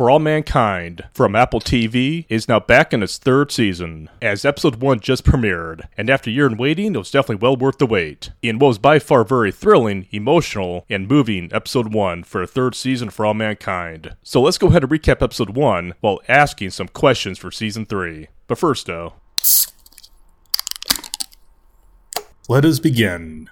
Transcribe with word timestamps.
For 0.00 0.08
All 0.08 0.18
Mankind 0.18 1.04
from 1.12 1.36
Apple 1.36 1.60
TV 1.60 2.24
is 2.30 2.48
now 2.48 2.58
back 2.58 2.94
in 2.94 3.02
its 3.02 3.18
third 3.18 3.52
season, 3.52 4.08
as 4.22 4.46
episode 4.46 4.76
1 4.76 5.00
just 5.00 5.26
premiered, 5.26 5.86
and 5.94 6.08
after 6.08 6.30
a 6.30 6.32
year 6.32 6.46
in 6.46 6.56
waiting, 6.56 6.94
it 6.94 6.98
was 6.98 7.10
definitely 7.10 7.46
well 7.46 7.54
worth 7.54 7.76
the 7.76 7.84
wait. 7.84 8.30
In 8.40 8.58
what 8.58 8.68
was 8.68 8.78
by 8.78 8.98
far 8.98 9.24
very 9.24 9.52
thrilling, 9.52 10.06
emotional, 10.10 10.86
and 10.88 11.06
moving 11.06 11.50
episode 11.52 11.92
1 11.92 12.22
for 12.22 12.42
a 12.42 12.46
third 12.46 12.74
season 12.74 13.10
for 13.10 13.26
All 13.26 13.34
Mankind. 13.34 14.16
So 14.22 14.40
let's 14.40 14.56
go 14.56 14.68
ahead 14.68 14.84
and 14.84 14.90
recap 14.90 15.20
episode 15.20 15.50
1 15.50 15.92
while 16.00 16.20
asking 16.28 16.70
some 16.70 16.88
questions 16.88 17.36
for 17.36 17.50
season 17.50 17.84
3. 17.84 18.28
But 18.46 18.56
first, 18.56 18.86
though, 18.86 19.12
let 22.48 22.64
us 22.64 22.78
begin. 22.78 23.50